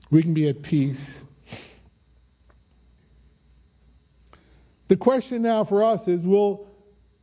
We 0.10 0.22
can 0.22 0.34
be 0.34 0.48
at 0.48 0.62
peace. 0.62 1.26
The 4.88 4.96
question 4.96 5.42
now 5.42 5.64
for 5.64 5.84
us 5.84 6.08
is 6.08 6.26
will 6.26 6.68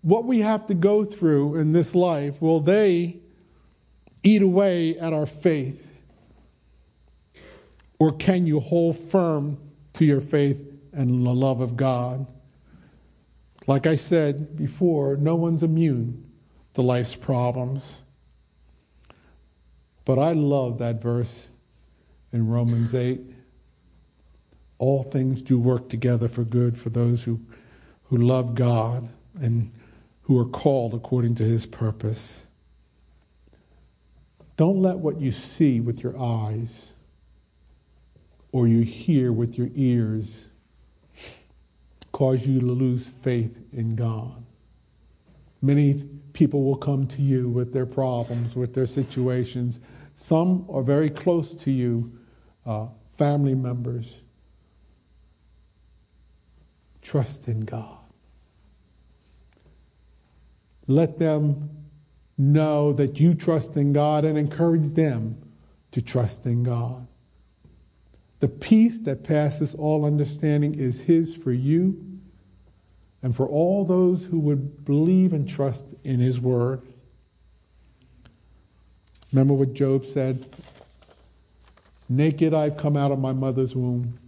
what 0.03 0.25
we 0.25 0.41
have 0.41 0.67
to 0.69 0.75
go 0.75 1.05
through 1.05 1.57
in 1.57 1.73
this 1.73 1.95
life, 1.95 2.41
will 2.41 2.61
they 2.61 3.19
eat 4.23 4.43
away 4.43 4.97
at 4.99 5.13
our 5.13 5.27
faith? 5.27 5.87
Or 7.99 8.13
can 8.13 8.47
you 8.47 8.61
hold 8.61 8.99
firm 8.99 9.59
to 9.95 10.05
your 10.05 10.21
faith 10.21 10.67
and 10.93 11.27
the 11.27 11.35
love 11.35 11.61
of 11.61 11.77
God? 11.77 12.27
Like 13.67 13.87
I 13.87 13.95
said 13.95 14.57
before, 14.57 15.17
no 15.17 15.35
one's 15.35 15.63
immune 15.63 16.31
to 16.75 16.83
life's 16.83 17.15
problems. 17.15 18.01
But 20.07 20.19
I 20.19 20.33
love 20.33 20.79
that 20.79 21.03
verse 21.03 21.49
in 22.33 22.49
Romans 22.49 22.95
8. 22.95 23.21
All 24.79 25.03
things 25.03 25.43
do 25.43 25.59
work 25.59 25.91
together 25.91 26.27
for 26.27 26.43
good 26.43 26.79
for 26.79 26.89
those 26.89 27.23
who, 27.23 27.39
who 28.05 28.17
love 28.17 28.55
God 28.55 29.07
and 29.41 29.71
who 30.31 30.39
are 30.39 30.45
called 30.45 30.95
according 30.95 31.35
to 31.35 31.43
his 31.43 31.67
purpose. 31.67 32.43
Don't 34.57 34.81
let 34.81 34.97
what 34.99 35.21
you 35.21 35.33
see 35.33 35.81
with 35.81 36.05
your 36.05 36.17
eyes 36.17 36.87
or 38.53 38.69
you 38.69 38.83
hear 38.83 39.33
with 39.33 39.59
your 39.59 39.69
ears 39.75 40.47
cause 42.13 42.47
you 42.47 42.61
to 42.61 42.67
lose 42.67 43.09
faith 43.23 43.57
in 43.73 43.97
God. 43.97 44.45
Many 45.63 46.09
people 46.33 46.63
will 46.63 46.77
come 46.77 47.09
to 47.09 47.21
you 47.21 47.49
with 47.49 47.73
their 47.73 47.85
problems, 47.85 48.55
with 48.55 48.73
their 48.73 48.87
situations. 48.87 49.81
Some 50.15 50.65
are 50.71 50.85
very 50.85 51.11
close 51.11 51.57
to 51.57 51.73
you, 51.73 52.17
uh, 52.65 52.87
family 53.19 53.57
members. 53.57 54.19
Trust 57.03 57.49
in 57.49 57.63
God. 57.63 58.00
Let 60.91 61.19
them 61.19 61.71
know 62.37 62.93
that 62.95 63.21
you 63.21 63.35
trust 63.35 63.77
in 63.77 63.93
God 63.93 64.25
and 64.25 64.37
encourage 64.37 64.91
them 64.91 65.41
to 65.93 66.03
trust 66.03 66.47
in 66.47 66.63
God. 66.65 67.07
The 68.41 68.49
peace 68.49 68.99
that 69.01 69.23
passes 69.23 69.75
all 69.75 70.05
understanding 70.05 70.75
is 70.75 71.03
His 71.03 71.37
for 71.37 71.53
you 71.53 72.11
and 73.23 73.37
for 73.37 73.47
all 73.47 73.85
those 73.85 74.25
who 74.25 74.39
would 74.41 74.85
believe 74.85 75.33
and 75.33 75.49
trust 75.49 75.95
in 76.05 76.19
his 76.21 76.41
word. 76.41 76.83
Remember 79.33 79.55
what 79.55 79.75
Job 79.75 80.07
said? 80.07 80.47
Naked 82.09 82.55
I've 82.55 82.77
come 82.77 82.97
out 82.97 83.13
of 83.13 83.19
my 83.19 83.33
mother's 83.33 83.77
womb, 83.77 84.19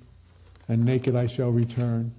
and 0.69 0.85
naked 0.85 1.17
I 1.17 1.27
shall 1.27 1.51
return. 1.51 2.15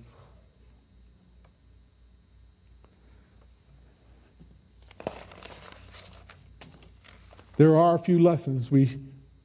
There 7.57 7.75
are 7.75 7.95
a 7.95 7.99
few 7.99 8.19
lessons 8.19 8.71
we 8.71 8.99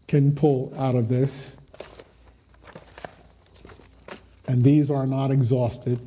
can 0.06 0.34
pull 0.34 0.72
out 0.76 0.94
of 0.94 1.08
this. 1.08 1.54
And 4.46 4.64
these 4.64 4.90
are 4.90 5.06
not 5.06 5.30
exhausted, 5.30 5.98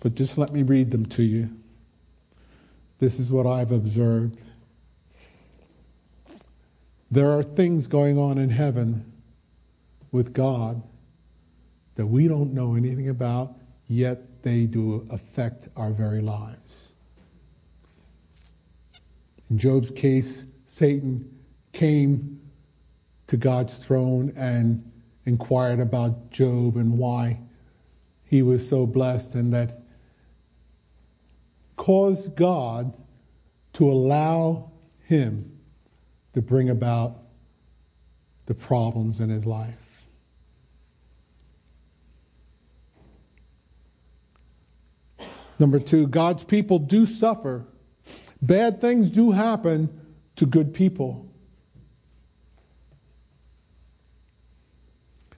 but 0.00 0.14
just 0.14 0.38
let 0.38 0.52
me 0.52 0.62
read 0.62 0.92
them 0.92 1.04
to 1.06 1.24
you. 1.24 1.50
This 3.00 3.18
is 3.18 3.32
what 3.32 3.48
I've 3.48 3.72
observed. 3.72 4.38
There 7.10 7.32
are 7.32 7.42
things 7.42 7.88
going 7.88 8.16
on 8.16 8.38
in 8.38 8.50
heaven 8.50 9.12
with 10.12 10.32
God 10.32 10.82
that 11.96 12.06
we 12.06 12.28
don't 12.28 12.54
know 12.54 12.76
anything 12.76 13.08
about, 13.08 13.56
yet 13.88 14.42
they 14.44 14.66
do 14.66 15.06
affect 15.10 15.68
our 15.76 15.90
very 15.90 16.20
lives. 16.20 16.83
In 19.50 19.58
Job's 19.58 19.90
case, 19.90 20.44
Satan 20.66 21.30
came 21.72 22.40
to 23.26 23.36
God's 23.36 23.74
throne 23.74 24.32
and 24.36 24.90
inquired 25.26 25.80
about 25.80 26.30
Job 26.30 26.76
and 26.76 26.98
why 26.98 27.40
he 28.24 28.42
was 28.42 28.68
so 28.68 28.86
blessed, 28.86 29.34
and 29.34 29.52
that 29.54 29.82
caused 31.76 32.34
God 32.36 32.96
to 33.74 33.90
allow 33.90 34.70
him 35.06 35.58
to 36.32 36.42
bring 36.42 36.68
about 36.68 37.16
the 38.46 38.54
problems 38.54 39.20
in 39.20 39.28
his 39.28 39.46
life. 39.46 39.76
Number 45.58 45.78
two, 45.78 46.06
God's 46.06 46.44
people 46.44 46.78
do 46.78 47.06
suffer. 47.06 47.64
Bad 48.46 48.82
things 48.82 49.08
do 49.08 49.30
happen 49.30 49.88
to 50.36 50.44
good 50.44 50.74
people. 50.74 51.26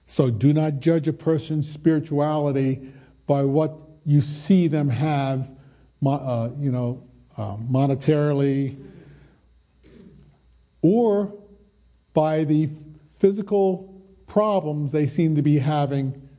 So 0.07 0.29
do 0.29 0.51
not 0.51 0.81
judge 0.81 1.07
a 1.07 1.13
person's 1.13 1.69
spirituality 1.71 2.91
by 3.25 3.43
what 3.43 3.77
you 4.03 4.19
see 4.19 4.67
them 4.67 4.89
have, 4.89 5.49
uh, 6.05 6.49
you 6.57 6.71
know, 6.71 7.03
uh, 7.37 7.55
monetarily, 7.57 8.77
or 10.81 11.33
by 12.13 12.43
the 12.43 12.69
physical 13.19 14.03
problems 14.25 14.91
they 14.91 15.07
seem 15.07 15.35
to 15.37 15.41
be 15.41 15.59
having 15.59 16.29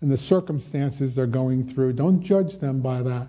and 0.00 0.10
the 0.12 0.16
circumstances 0.16 1.16
they're 1.16 1.26
going 1.26 1.64
through. 1.64 1.94
Don't 1.94 2.22
judge 2.22 2.58
them 2.58 2.80
by 2.80 3.02
that. 3.02 3.26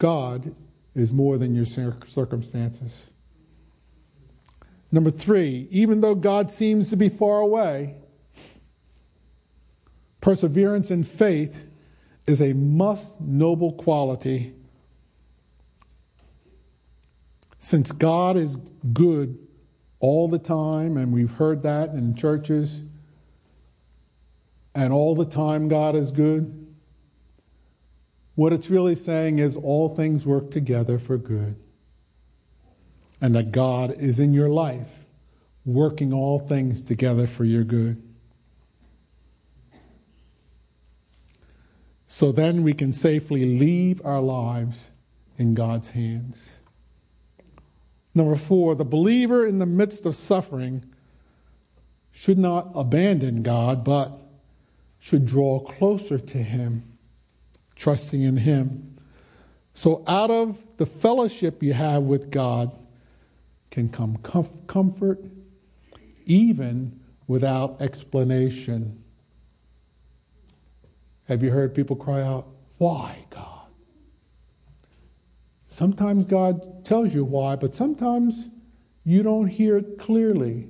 God 0.00 0.56
is 0.96 1.12
more 1.12 1.38
than 1.38 1.54
your 1.54 1.66
circumstances. 1.66 3.06
Number 4.90 5.12
three, 5.12 5.68
even 5.70 6.00
though 6.00 6.16
God 6.16 6.50
seems 6.50 6.90
to 6.90 6.96
be 6.96 7.08
far 7.08 7.38
away, 7.38 7.94
perseverance 10.20 10.90
and 10.90 11.06
faith 11.06 11.66
is 12.26 12.40
a 12.40 12.54
must 12.54 13.20
noble 13.20 13.72
quality. 13.74 14.54
Since 17.60 17.92
God 17.92 18.36
is 18.36 18.56
good 18.92 19.38
all 20.00 20.28
the 20.28 20.38
time, 20.38 20.96
and 20.96 21.12
we've 21.12 21.32
heard 21.32 21.62
that 21.62 21.90
in 21.90 22.14
churches, 22.14 22.82
and 24.74 24.92
all 24.92 25.14
the 25.14 25.26
time 25.26 25.68
God 25.68 25.94
is 25.94 26.10
good, 26.10 26.59
what 28.40 28.54
it's 28.54 28.70
really 28.70 28.94
saying 28.94 29.38
is 29.38 29.54
all 29.54 29.90
things 29.90 30.26
work 30.26 30.50
together 30.50 30.98
for 30.98 31.18
good 31.18 31.54
and 33.20 33.34
that 33.34 33.52
God 33.52 33.94
is 33.98 34.18
in 34.18 34.32
your 34.32 34.48
life, 34.48 34.88
working 35.66 36.14
all 36.14 36.38
things 36.38 36.82
together 36.82 37.26
for 37.26 37.44
your 37.44 37.64
good. 37.64 38.02
So 42.06 42.32
then 42.32 42.62
we 42.62 42.72
can 42.72 42.94
safely 42.94 43.58
leave 43.58 44.00
our 44.06 44.22
lives 44.22 44.86
in 45.36 45.52
God's 45.52 45.90
hands. 45.90 46.56
Number 48.14 48.36
four, 48.36 48.74
the 48.74 48.86
believer 48.86 49.46
in 49.46 49.58
the 49.58 49.66
midst 49.66 50.06
of 50.06 50.16
suffering 50.16 50.86
should 52.10 52.38
not 52.38 52.70
abandon 52.74 53.42
God, 53.42 53.84
but 53.84 54.18
should 54.98 55.26
draw 55.26 55.60
closer 55.60 56.16
to 56.18 56.38
Him, 56.38 56.89
trusting 57.80 58.20
in 58.20 58.36
Him. 58.36 58.98
So 59.72 60.04
out 60.06 60.30
of 60.30 60.58
the 60.76 60.84
fellowship 60.84 61.62
you 61.62 61.72
have 61.72 62.02
with 62.02 62.30
God, 62.30 62.76
can 63.70 63.88
come 63.88 64.18
comf- 64.18 64.66
comfort 64.66 65.24
even 66.26 67.00
without 67.26 67.80
explanation. 67.80 69.02
Have 71.28 71.42
you 71.42 71.50
heard 71.50 71.74
people 71.74 71.96
cry 71.96 72.20
out, 72.20 72.48
Why, 72.78 73.24
God? 73.30 73.46
Sometimes 75.68 76.24
God 76.24 76.84
tells 76.84 77.14
you 77.14 77.24
why, 77.24 77.54
but 77.54 77.72
sometimes 77.72 78.48
you 79.04 79.22
don't 79.22 79.46
hear 79.46 79.78
it 79.78 79.98
clearly 79.98 80.66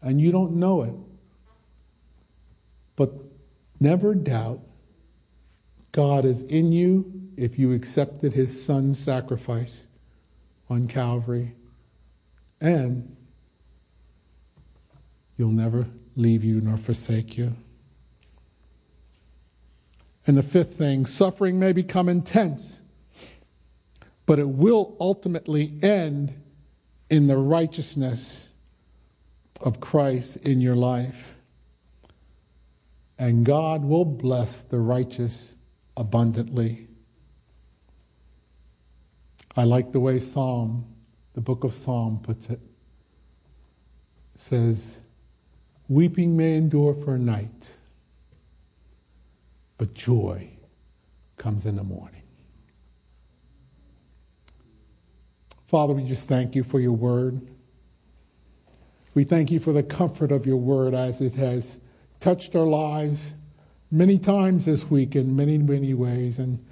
and 0.00 0.20
you 0.20 0.30
don't 0.30 0.52
know 0.52 0.82
it. 0.82 0.94
But 2.94 3.12
never 3.80 4.14
doubt 4.14 4.60
God 5.96 6.26
is 6.26 6.42
in 6.42 6.72
you 6.72 7.10
if 7.38 7.58
you 7.58 7.72
accepted 7.72 8.34
his 8.34 8.62
son's 8.62 8.98
sacrifice 8.98 9.86
on 10.68 10.88
Calvary 10.88 11.54
and 12.60 13.16
you'll 15.38 15.52
never 15.52 15.86
leave 16.14 16.44
you 16.44 16.60
nor 16.60 16.76
forsake 16.76 17.38
you. 17.38 17.56
And 20.26 20.36
the 20.36 20.42
fifth 20.42 20.76
thing 20.76 21.06
suffering 21.06 21.58
may 21.58 21.72
become 21.72 22.10
intense, 22.10 22.78
but 24.26 24.38
it 24.38 24.50
will 24.50 24.98
ultimately 25.00 25.78
end 25.82 26.38
in 27.08 27.26
the 27.26 27.38
righteousness 27.38 28.48
of 29.62 29.80
Christ 29.80 30.36
in 30.36 30.60
your 30.60 30.76
life. 30.76 31.36
And 33.18 33.46
God 33.46 33.82
will 33.82 34.04
bless 34.04 34.60
the 34.60 34.78
righteous 34.78 35.55
abundantly. 35.96 36.88
I 39.56 39.64
like 39.64 39.92
the 39.92 40.00
way 40.00 40.18
Psalm 40.18 40.84
the 41.36 41.42
book 41.42 41.64
of 41.64 41.74
Psalm 41.74 42.18
puts 42.22 42.48
it. 42.48 42.58
it 44.34 44.40
says, 44.40 45.00
Weeping 45.86 46.34
may 46.34 46.56
endure 46.56 46.94
for 46.94 47.14
a 47.14 47.18
night, 47.18 47.72
but 49.76 49.92
joy 49.92 50.48
comes 51.36 51.66
in 51.66 51.76
the 51.76 51.84
morning. 51.84 52.22
Father, 55.66 55.92
we 55.92 56.04
just 56.04 56.26
thank 56.26 56.54
you 56.54 56.64
for 56.64 56.80
your 56.80 56.92
word. 56.92 57.46
We 59.12 59.24
thank 59.24 59.50
you 59.50 59.60
for 59.60 59.74
the 59.74 59.82
comfort 59.82 60.32
of 60.32 60.46
your 60.46 60.56
word 60.56 60.94
as 60.94 61.20
it 61.20 61.34
has 61.34 61.80
touched 62.18 62.56
our 62.56 62.64
lives 62.64 63.34
many 63.90 64.18
times 64.18 64.66
this 64.66 64.90
week 64.90 65.16
in 65.16 65.34
many, 65.36 65.58
many 65.58 65.94
ways. 65.94 66.38
And 66.38 66.64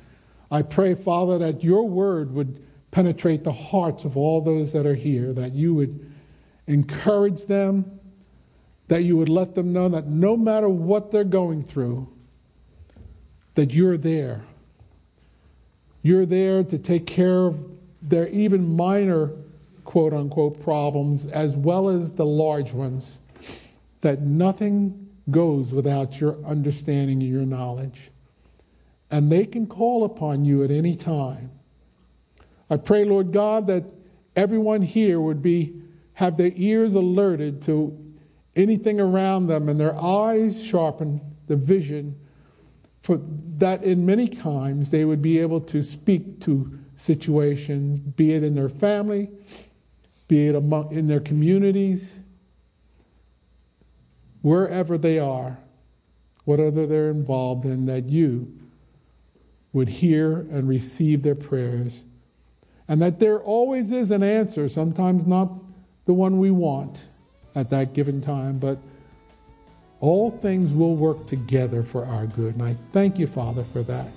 I 0.50 0.62
pray, 0.62 0.94
Father, 0.94 1.38
that 1.38 1.62
your 1.62 1.88
word 1.88 2.32
would 2.32 2.62
penetrate 2.90 3.44
the 3.44 3.52
hearts 3.52 4.04
of 4.04 4.16
all 4.16 4.40
those 4.40 4.72
that 4.72 4.86
are 4.86 4.94
here, 4.94 5.32
that 5.32 5.52
you 5.52 5.74
would 5.74 6.12
encourage 6.66 7.46
them, 7.46 7.98
that 8.88 9.02
you 9.02 9.16
would 9.16 9.28
let 9.28 9.54
them 9.54 9.72
know 9.72 9.88
that 9.88 10.06
no 10.06 10.36
matter 10.36 10.68
what 10.68 11.10
they're 11.10 11.24
going 11.24 11.62
through, 11.62 12.08
that 13.54 13.72
you're 13.72 13.96
there. 13.96 14.44
You're 16.02 16.26
there 16.26 16.62
to 16.64 16.78
take 16.78 17.06
care 17.06 17.46
of 17.46 17.64
their 18.02 18.28
even 18.28 18.76
minor 18.76 19.32
quote 19.84 20.12
unquote 20.12 20.62
problems 20.62 21.26
as 21.26 21.56
well 21.56 21.88
as 21.88 22.12
the 22.12 22.26
large 22.26 22.72
ones, 22.72 23.20
that 24.00 24.22
nothing 24.22 25.03
goes 25.30 25.72
without 25.72 26.20
your 26.20 26.36
understanding 26.44 27.22
and 27.22 27.30
your 27.30 27.46
knowledge. 27.46 28.10
And 29.10 29.30
they 29.30 29.44
can 29.44 29.66
call 29.66 30.04
upon 30.04 30.44
you 30.44 30.62
at 30.64 30.70
any 30.70 30.96
time 30.96 31.50
I 32.70 32.76
pray, 32.76 33.04
Lord 33.04 33.30
God, 33.32 33.68
that 33.68 33.84
everyone 34.34 34.82
here 34.82 35.20
would 35.20 35.42
be 35.42 35.80
have 36.14 36.36
their 36.36 36.50
ears 36.56 36.94
alerted 36.94 37.62
to 37.62 37.96
anything 38.56 39.00
around 39.00 39.46
them 39.46 39.68
and 39.68 39.78
their 39.78 39.94
eyes 39.96 40.64
sharpened, 40.64 41.20
the 41.46 41.54
vision, 41.54 42.18
for 43.02 43.20
that 43.58 43.84
in 43.84 44.04
many 44.04 44.26
times 44.26 44.90
they 44.90 45.04
would 45.04 45.20
be 45.22 45.38
able 45.38 45.60
to 45.60 45.82
speak 45.82 46.40
to 46.40 46.76
situations, 46.96 47.98
be 47.98 48.32
it 48.32 48.42
in 48.42 48.56
their 48.56 48.68
family, 48.68 49.30
be 50.26 50.48
it 50.48 50.56
among, 50.56 50.90
in 50.92 51.06
their 51.06 51.20
communities, 51.20 52.22
wherever 54.44 54.96
they 54.96 55.18
are, 55.18 55.58
whatever 56.44 56.86
they're 56.86 57.10
involved 57.10 57.64
in, 57.64 57.86
that 57.86 58.04
you 58.04 58.52
would 59.72 59.88
hear 59.88 60.38
and 60.50 60.68
receive 60.68 61.22
their 61.22 61.34
prayers 61.34 62.04
and 62.88 63.00
that 63.00 63.18
there 63.18 63.40
always 63.40 63.92
is 63.92 64.10
an 64.10 64.22
answer, 64.22 64.68
sometimes 64.68 65.26
not 65.26 65.50
the 66.04 66.12
one 66.12 66.38
we 66.38 66.50
want, 66.50 67.00
at 67.54 67.70
that 67.70 67.94
given 67.94 68.20
time, 68.20 68.58
but 68.58 68.78
all 70.00 70.30
things 70.30 70.74
will 70.74 70.96
work 70.96 71.26
together 71.26 71.82
for 71.82 72.04
our 72.04 72.26
good. 72.26 72.54
And 72.54 72.62
I 72.62 72.76
thank 72.92 73.18
you, 73.18 73.26
Father, 73.26 73.64
for 73.72 73.82
that. 73.84 74.08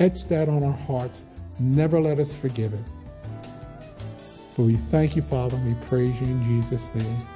Etch 0.00 0.26
that 0.28 0.48
on 0.48 0.64
our 0.64 0.72
hearts. 0.72 1.24
Never 1.58 2.00
let 2.00 2.18
us 2.18 2.32
forgive 2.32 2.72
it. 2.72 2.84
But 4.56 4.62
we 4.62 4.76
thank 4.76 5.16
you, 5.16 5.22
Father, 5.22 5.56
and 5.56 5.66
we 5.66 5.86
praise 5.86 6.18
you 6.20 6.26
in 6.26 6.42
Jesus' 6.44 6.94
name. 6.94 7.35